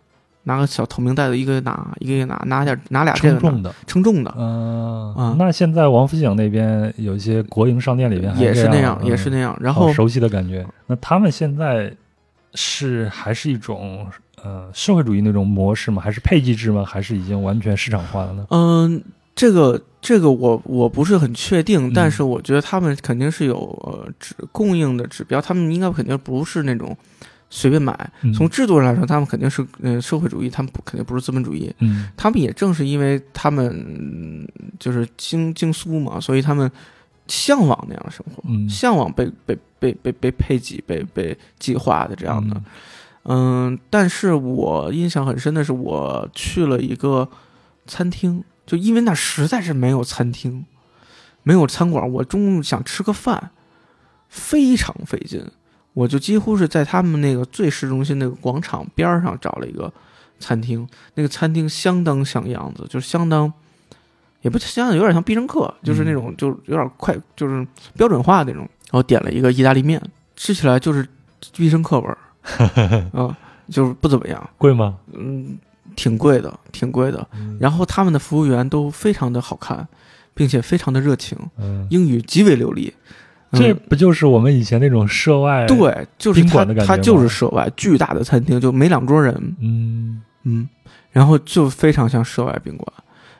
[0.49, 3.75] 拿个小透明袋子，一个个拿，一个个拿，拿点拿俩这个称重的。
[3.87, 9.57] 称重的，嗯、啊那现在王府井那边有一些国营商店里边也是那样，也是那样。
[9.61, 10.67] 然后好熟悉的感觉。
[10.87, 11.95] 那他们现在
[12.55, 14.07] 是还是一种
[14.43, 16.03] 呃社会主义那种模式吗？
[16.03, 16.83] 还是配给制吗？
[16.85, 18.47] 还是已经完全市场化了呢？
[18.51, 19.03] 嗯，
[19.35, 26.97] 这个这个我我不是很确定，嗯但是我觉得他们肯定是有呃指供应的指标，他们应该肯定不是那种
[27.51, 28.11] 随便买。
[28.23, 31.75] 嗯从制度上来说，他们肯定是呃社会主义，他们不肯定不是资本主义。
[31.81, 34.47] 嗯他们也正是因为他们嗯
[34.79, 36.71] 就是经经苏嘛，所以他们
[37.27, 42.61] 向往那样的生活，嗯向往被被被被被配给、被被计划的这样的。
[43.25, 47.29] 嗯，但是我印象很深的是，我去了一个
[47.87, 50.65] 餐厅，就因为那实在是没有餐厅，
[51.43, 53.51] 没有餐馆，我中午想吃个饭，
[54.29, 55.45] 非常费劲。
[55.99, 59.93] 我就几乎是在他们那个最市中心那个广场边儿上找了一个
[60.39, 63.53] 餐厅，那个餐厅相当像样子，就是相当，
[64.43, 68.61] 也不相当，有点像必胜客，就是那种，就是有点快，就是标准化那种。
[68.61, 70.01] 然后点了一个意大利面，
[70.37, 71.05] 吃起来就是
[71.57, 72.17] 必胜客味儿，
[73.13, 73.37] 啊、
[73.69, 74.97] 就是不怎么样，贵吗？
[75.13, 75.59] 嗯，
[75.97, 77.27] 挺贵的，挺贵的。
[77.59, 79.89] 然后他们的服务员都非常的好看，
[80.33, 82.95] 并且非常的热情，嗯，英语极为流利。
[82.97, 83.15] 嗯
[83.53, 86.97] 这不就是我们以前那种社外？，对，就是宾他馆的感觉吗？
[86.97, 90.23] 他就是涉外巨大的餐厅，就没两桌人，嗯。
[90.45, 90.67] 嗯，
[91.11, 92.93] 然后就非常像涉外宾馆，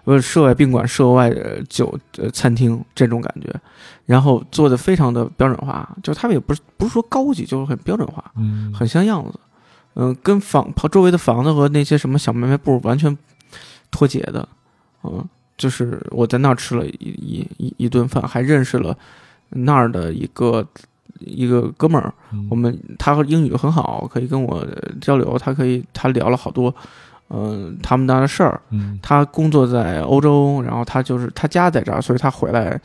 [0.05, 3.49] 呃，涉外宾馆、涉外的酒呃餐厅这种感觉，
[4.05, 9.41] 然后做的非常的标准化，就是他们也不是不是说高级，就是很标准化，嗯，很像样子，
[9.95, 13.17] 嗯、跟房旁周围的房子和那些什么小卖部完全
[13.91, 14.47] 脱节的，
[15.05, 15.25] 嗯、
[15.57, 18.95] 就是我在那儿吃了一一一一顿饭，还认识了
[19.51, 20.67] 那儿的一个
[21.21, 24.67] 一个哥们儿，嗯我们他英语很好，可以跟我
[25.01, 26.75] 交流，他可以他聊了好多，
[27.29, 28.61] 嗯、他们那的事儿。
[28.71, 32.81] 嗯他工作在欧洲，然后他就是他家在这儿，所以他回来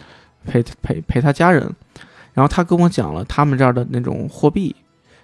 [0.46, 1.70] 陪陪陪他家人。
[2.34, 4.76] 然后他跟我讲了他们这儿的那种货币，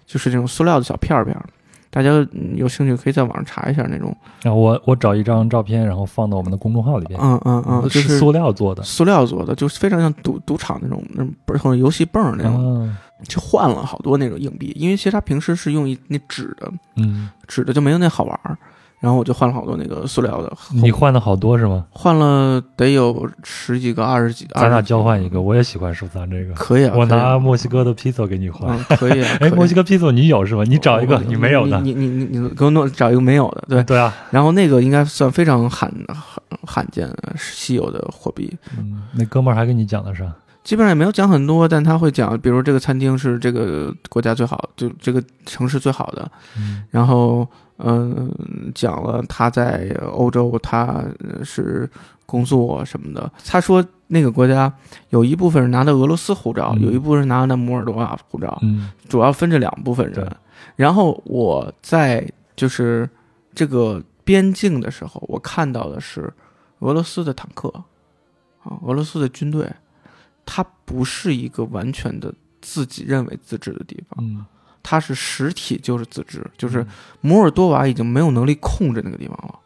[0.05, 1.45] 就是那种塑料的小片儿片儿。
[1.91, 7.19] 大家嗯有兴趣可以在网上查一下那种，然后我我找一张照片，然后放到我们的公众号里边。
[7.19, 8.83] 嗯嗯嗯，就是塑料做的。
[8.83, 18.57] 塑料做的，就是非常像赌赌场那种那种不是游戏泵那种，啊，就换了好多那种硬币，因为其实他平时是用一那纸的，嗯，纸的就没有那好玩儿，
[18.99, 21.85] 然后我就换了好多那个塑料的，你换的好多是吗？
[21.89, 26.53] 换了得有十几个、二十几，咱俩交换一个，我也喜欢收藏这个。
[26.53, 28.77] 可以啊，我拿墨西哥的披萨给你换。
[28.77, 29.37] 嗯，可以啊。
[29.39, 30.63] 哎，墨西哥披萨你有是吧？
[30.65, 31.79] 你找一个你没有的。
[31.79, 33.83] 你你你你你给我弄找一个没有的，对。
[33.83, 40.25] 对啊，然后那个应该算非常罕罕罕见、稀有的货币，嗯，那哥们儿还跟你讲的啥？
[40.61, 47.47] 基本上也没有讲很多，但他会讲，比如这个餐厅是这个国家最好，就这个城市最好的，嗯然后
[47.79, 51.89] 嗯、讲了他在欧洲他呃是
[52.25, 53.31] 工作什么的。
[53.45, 54.71] 他说那个国家
[55.09, 56.81] 有一部分人拿的俄罗斯护照，嗯。
[56.81, 58.91] 有一部分人拿的摩尔多瓦护照，嗯。
[59.07, 60.29] 主要分这两部分人。
[60.75, 63.09] 然后我在就是
[63.53, 66.31] 这个边境的时候，我看到的是
[66.79, 67.69] 俄罗斯的坦克
[68.63, 69.69] 啊，俄罗斯的军队，
[70.45, 74.45] 它不是一个完全的自己认为自治的地方，嗯，
[74.81, 76.85] 它是实体就是自治，就是
[77.21, 79.59] 摩尔多瓦已经没有能力控制那个地方了，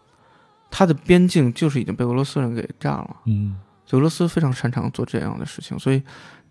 [0.71, 3.17] 它的边境就是已经被俄罗斯人给占了。
[3.25, 3.55] 嗯
[3.85, 6.01] 就俄罗斯非常擅长做这样的事情，所以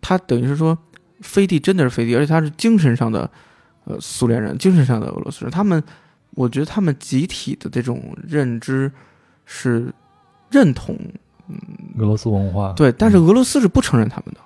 [0.02, 0.76] 他等于是说，
[1.22, 3.28] 飞地真的是飞地，而且他是精神上的，
[3.84, 5.50] 呃，苏联人，精神上的俄罗斯人。
[5.50, 5.82] 他们，
[6.32, 8.92] 我觉得他们集体的这种认知
[9.46, 9.92] 是
[10.50, 10.94] 认同
[11.48, 11.58] 嗯
[11.98, 12.74] 俄罗斯文化。
[12.74, 14.40] 对，但是俄罗斯是不承认他们的，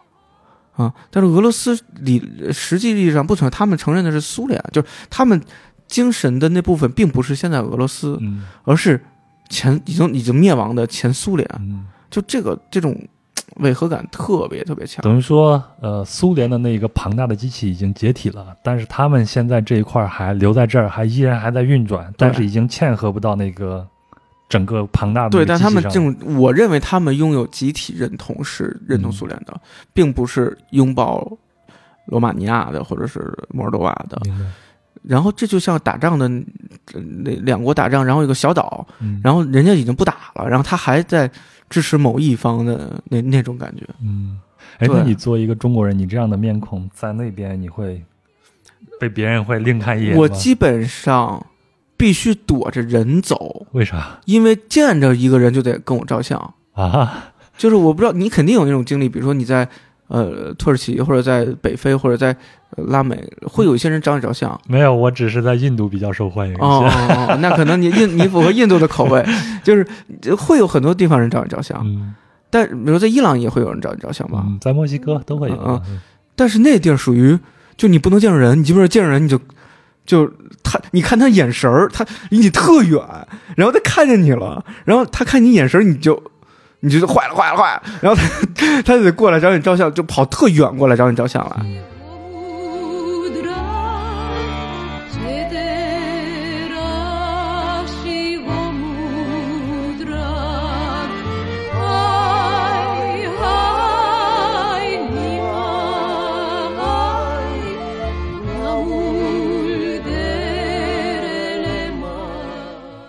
[0.76, 2.22] 啊，但是俄罗斯理
[2.52, 5.40] 实际意义上不存在，他们承认的是苏联，就是他们
[5.86, 9.02] 精神的那部分并不是现在俄罗斯，嗯而是
[9.48, 11.48] 前已经已经灭亡的前苏联。
[11.60, 12.96] 嗯就这个这种
[13.56, 15.02] 违和感特别特别强。
[15.02, 23.86] 等于说，呃，苏联的那个庞大的机器已经解体了，但是他们现在这一块还留在这儿，还依然还在运转，但是已经嵌合不到那个
[24.48, 29.60] 整个庞大的对，但他们这种，我认为他们拥有集体认同，是认同嗯苏联的，
[29.92, 31.26] 并不是拥抱
[32.06, 34.20] 罗马尼亚的或者是摩尔多瓦的。
[35.02, 36.26] 然后这就像打仗的
[36.94, 41.30] 呃那两国打仗，然后有个小岛，嗯，然后人家已经不打了，然后他还在
[41.70, 43.86] 支持某一方的那那种感觉。
[44.02, 44.40] 嗯，
[44.78, 48.02] 哎，对那你作为一个中国人，你这样的面孔在那边，你会
[48.98, 50.18] 被别人会另看一眼吗？
[50.18, 51.44] 我基本上
[51.96, 56.38] 必须躲着人走，为啥因为见着一个人就得跟我照相。
[56.74, 57.32] 啊？
[57.56, 59.66] 就是我不知道你肯定有那种经历，比如说你在
[60.08, 62.36] 呃土耳其或者在北非或者在、
[62.76, 64.60] 呃拉美，会有一些人找你照相。
[64.68, 66.54] 没有，我只是在印度比较受欢迎。
[66.56, 69.24] 哦哦哦， 那可能你印你符合印度的口味，
[69.64, 69.86] 就是
[70.36, 72.14] 会有很多地方人找你照相，嗯
[72.50, 74.44] 但比如在伊朗也会有人找你照相吧。
[74.46, 75.56] 嗯，在墨西哥都会有。
[75.56, 76.00] 嗯嗯
[76.36, 77.38] 但是那地儿属于，
[77.78, 79.40] 就你不能见着人，你基本上见着人你就
[80.06, 80.30] 就
[80.62, 83.00] 他，你看他眼神儿，他离你特远，
[83.56, 86.22] 然后他看见你了，然后他看你眼神儿，你就
[86.80, 88.20] 你就坏了坏了坏了，然后
[88.54, 91.66] 他 他就得过来找你照相，就跑特远过来找你照相了。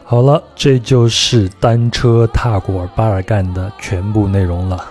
[0.10, 4.86] 好了，这就是单车踏过巴尔干的全部内容了。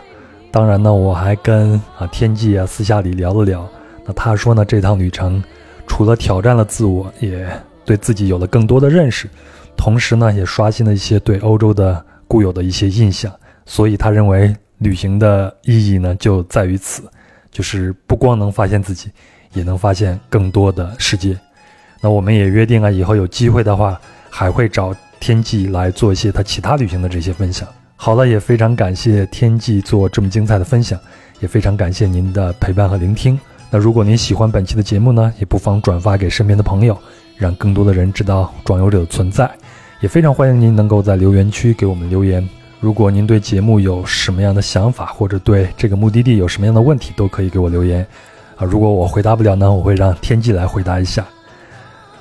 [0.51, 3.67] 当然呢，我还跟啊天际啊私下里聊了聊。
[4.05, 5.43] 那他说呢，这趟旅程
[5.87, 7.49] 除了挑战了自我，也
[7.83, 9.27] 对自己有了更多的认识，
[9.75, 13.33] 同时呢，也刷新了一些对欧洲的固有的一些印象。
[13.64, 17.03] 所以他认为旅行的意义呢，就在于此，
[17.51, 19.11] 就是不光能发现自己，
[19.55, 21.35] 也能发现更多的世界。
[22.03, 23.99] 那我们也约定啊，以后有机会的话，
[24.29, 27.69] 还会找天际来做一些他其他旅行的这些分享。
[27.97, 30.99] 好了，也非常感谢天际做这么精彩的分享，
[31.41, 33.39] 也非常感谢您的陪伴和聆听。
[33.71, 36.97] 那如果您喜欢本期的节目呢，也不妨转发给身边的朋友，
[37.37, 39.51] 让更多的人知道壮游者的存在。
[40.01, 42.47] 也非常欢迎您能够在留言区给我们留言。
[42.81, 48.07] 如果您对节目有什么样的想法，或者对这个目的地有什么样的问题，都可以给我留言。
[48.57, 51.27] 啊，如果我回答不了呢，我会让天际来回答一下。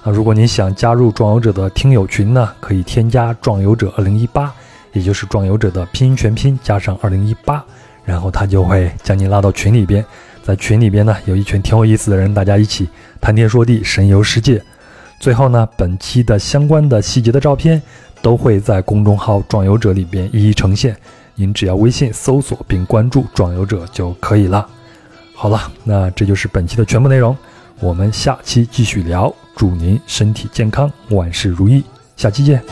[0.06, 4.54] 那，如果您想加入壮游者的听友群呢，可以添加壮游者二零一八，
[4.94, 7.66] 也就是壮游者的拼音全拼加上二零一八，
[8.06, 10.06] 然后他就会将您拉到群里边。
[10.44, 12.88] 在群里边呢，有一群挺有意思的人，大家一起
[13.20, 14.62] 谈天说地，神游世界。
[15.20, 17.82] 最后呢，本期的相关的细节的照片
[18.22, 20.96] 都会在公众号“壮游者”里边一一呈现，
[21.34, 24.68] 您只要微信搜索并关注“壮游者”就可以了。
[25.34, 27.36] 好了，那这就是本期的全部内容，
[27.80, 31.84] 我们下期继续聊，祝您身体健康，万事如意，
[32.16, 32.64] 下期见。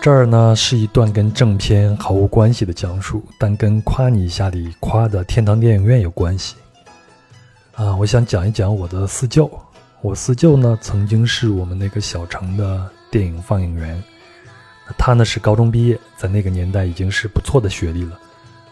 [0.00, 6.56] 这儿呢，是一段跟正片毫无关系的讲述，但跟夸你一下里夸的天堂电影院有关系。
[7.76, 9.50] 啊，我想讲一讲我的四舅。
[10.00, 14.00] 我四舅呢，曾经是我们那个小城的电影放映员。
[14.96, 18.16] 他呢是高中毕业，在那个年代已经是不错的学历了，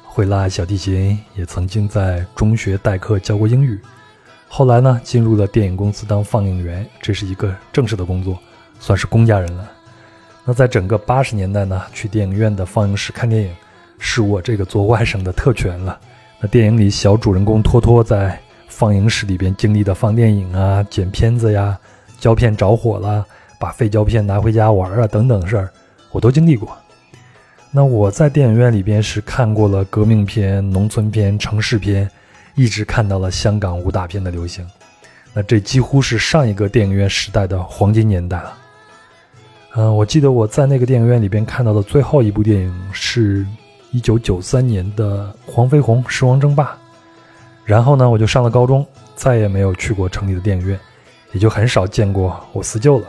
[0.05, 3.81] 会拉小提琴，也曾经在中学代课教过英语。
[4.47, 8.39] 后来呢，进入了电影公司当放映员，这是一个正式的工作，
[8.79, 9.69] 算是公家人了。
[10.45, 13.53] 那在整个八十年代呢，去电影院的放映室看电影，
[13.99, 15.99] 是我这个做外甥的特权了。
[16.39, 18.39] 那电影里小主人公托托在
[18.73, 21.79] 放映室里边经历的放电影啊、剪片子呀、
[22.19, 23.25] 胶片着火了、
[23.61, 25.71] 把废胶片拿回家玩啊等等事儿，
[26.11, 26.75] 我都经历过。
[27.71, 32.11] 那我在电影院里边是看过了革命片、农村片、城市片，
[32.55, 34.67] 一直看到了香港武打片的流行。
[35.35, 38.59] 那这几乎是上一个电影院时代的黄金年代了。
[39.77, 43.47] 嗯、我记得我在那个电影院里边看到的最后一部电影是
[43.91, 46.65] 一九九三年的《黄飞鸿狮王争霸》，
[47.65, 50.79] 然后呢，我就上了高中，再也没有去过城里的电影院，
[51.33, 53.07] 也就很少见过我四舅了。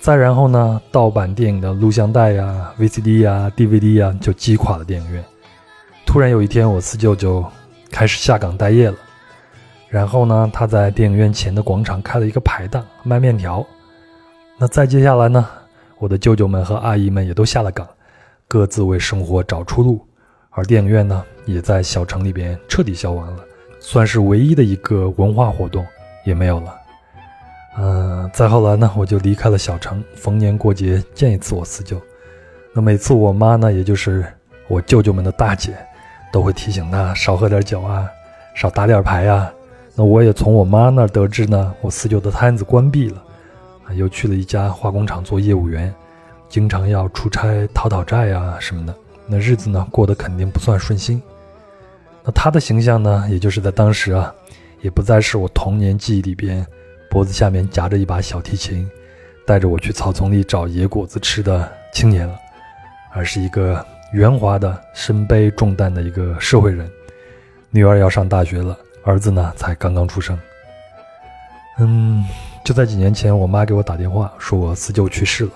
[0.00, 5.24] 再然后呢，盗版电影的录像带呀、VCD 呀、DVD 呀，就击垮了电影院。
[6.04, 7.44] 突然有一天，我四舅就
[7.90, 8.96] 开始下岗待业了。
[9.88, 13.64] 然后呢，他在电影院前的广场开了一个排档卖面条。
[14.58, 15.46] 那再接下来呢，
[15.98, 17.88] 我的舅舅们和阿姨们也都下了岗，
[18.46, 20.06] 各自为生活找出路，
[20.54, 23.44] 而电影院呢，也在小城里边彻底消亡了，
[23.80, 25.84] 算是唯一的一个文化活动
[26.24, 26.74] 也没有了。
[27.76, 32.00] 嗯、再后来呢，我就离开了小城，逢年过节见一次我四舅。
[32.72, 34.24] 那每次我妈呢，也就是
[34.68, 35.76] 我舅舅们的大姐，
[36.32, 38.08] 都会提醒他少喝点酒啊，
[38.54, 39.52] 少打点牌啊。
[39.96, 43.22] 那我也从我妈那儿得知呢，我四舅的摊子关闭了，
[43.96, 45.92] 又去了一家化工厂做业务员，
[46.48, 48.94] 经常要出差讨讨债啊什么的。
[49.26, 51.22] 那日子呢，过得肯定不算顺心。
[52.22, 54.34] 那他的形象呢，也就是在当时啊，
[54.80, 56.66] 也不再是我童年记忆里边
[57.10, 58.88] 脖子下面夹着一把小提琴，
[59.46, 62.34] 带着我去草丛里找野果子吃的青年了，
[63.12, 66.90] 而是一个圆滑的、身背重担的一个社会人。
[67.70, 70.38] 女儿要上大学了，儿子呢才刚刚出生。
[71.78, 72.24] 嗯，
[72.64, 75.52] 就在几年前，我妈给我打电话说我四舅去世了。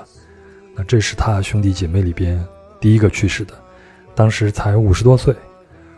[0.75, 2.45] 那这是他兄弟姐妹里边
[2.81, 3.55] 第一个去世的，
[4.15, 5.35] 当时才五十多岁，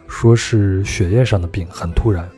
[0.09, 2.28] 说是血液上的病，很突然。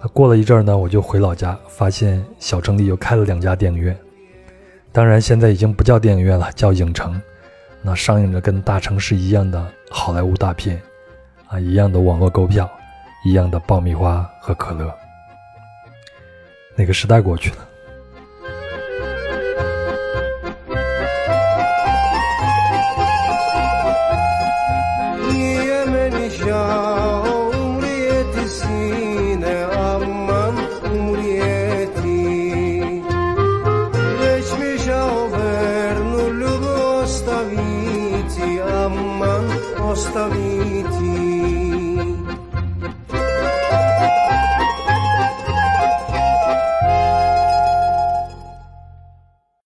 [0.00, 3.96] 那过了一阵儿呢，我就回老家，发现小城里又开了两家电影院，
[4.90, 7.20] 当然现在已经不叫电影院了，叫影城。
[7.82, 10.80] 那上映着跟大城市一样的好莱坞大片，
[11.48, 12.70] 啊，一样的网络购票，
[13.24, 14.92] 一样的爆米花和可乐。
[16.74, 17.56] 那个时代过去了。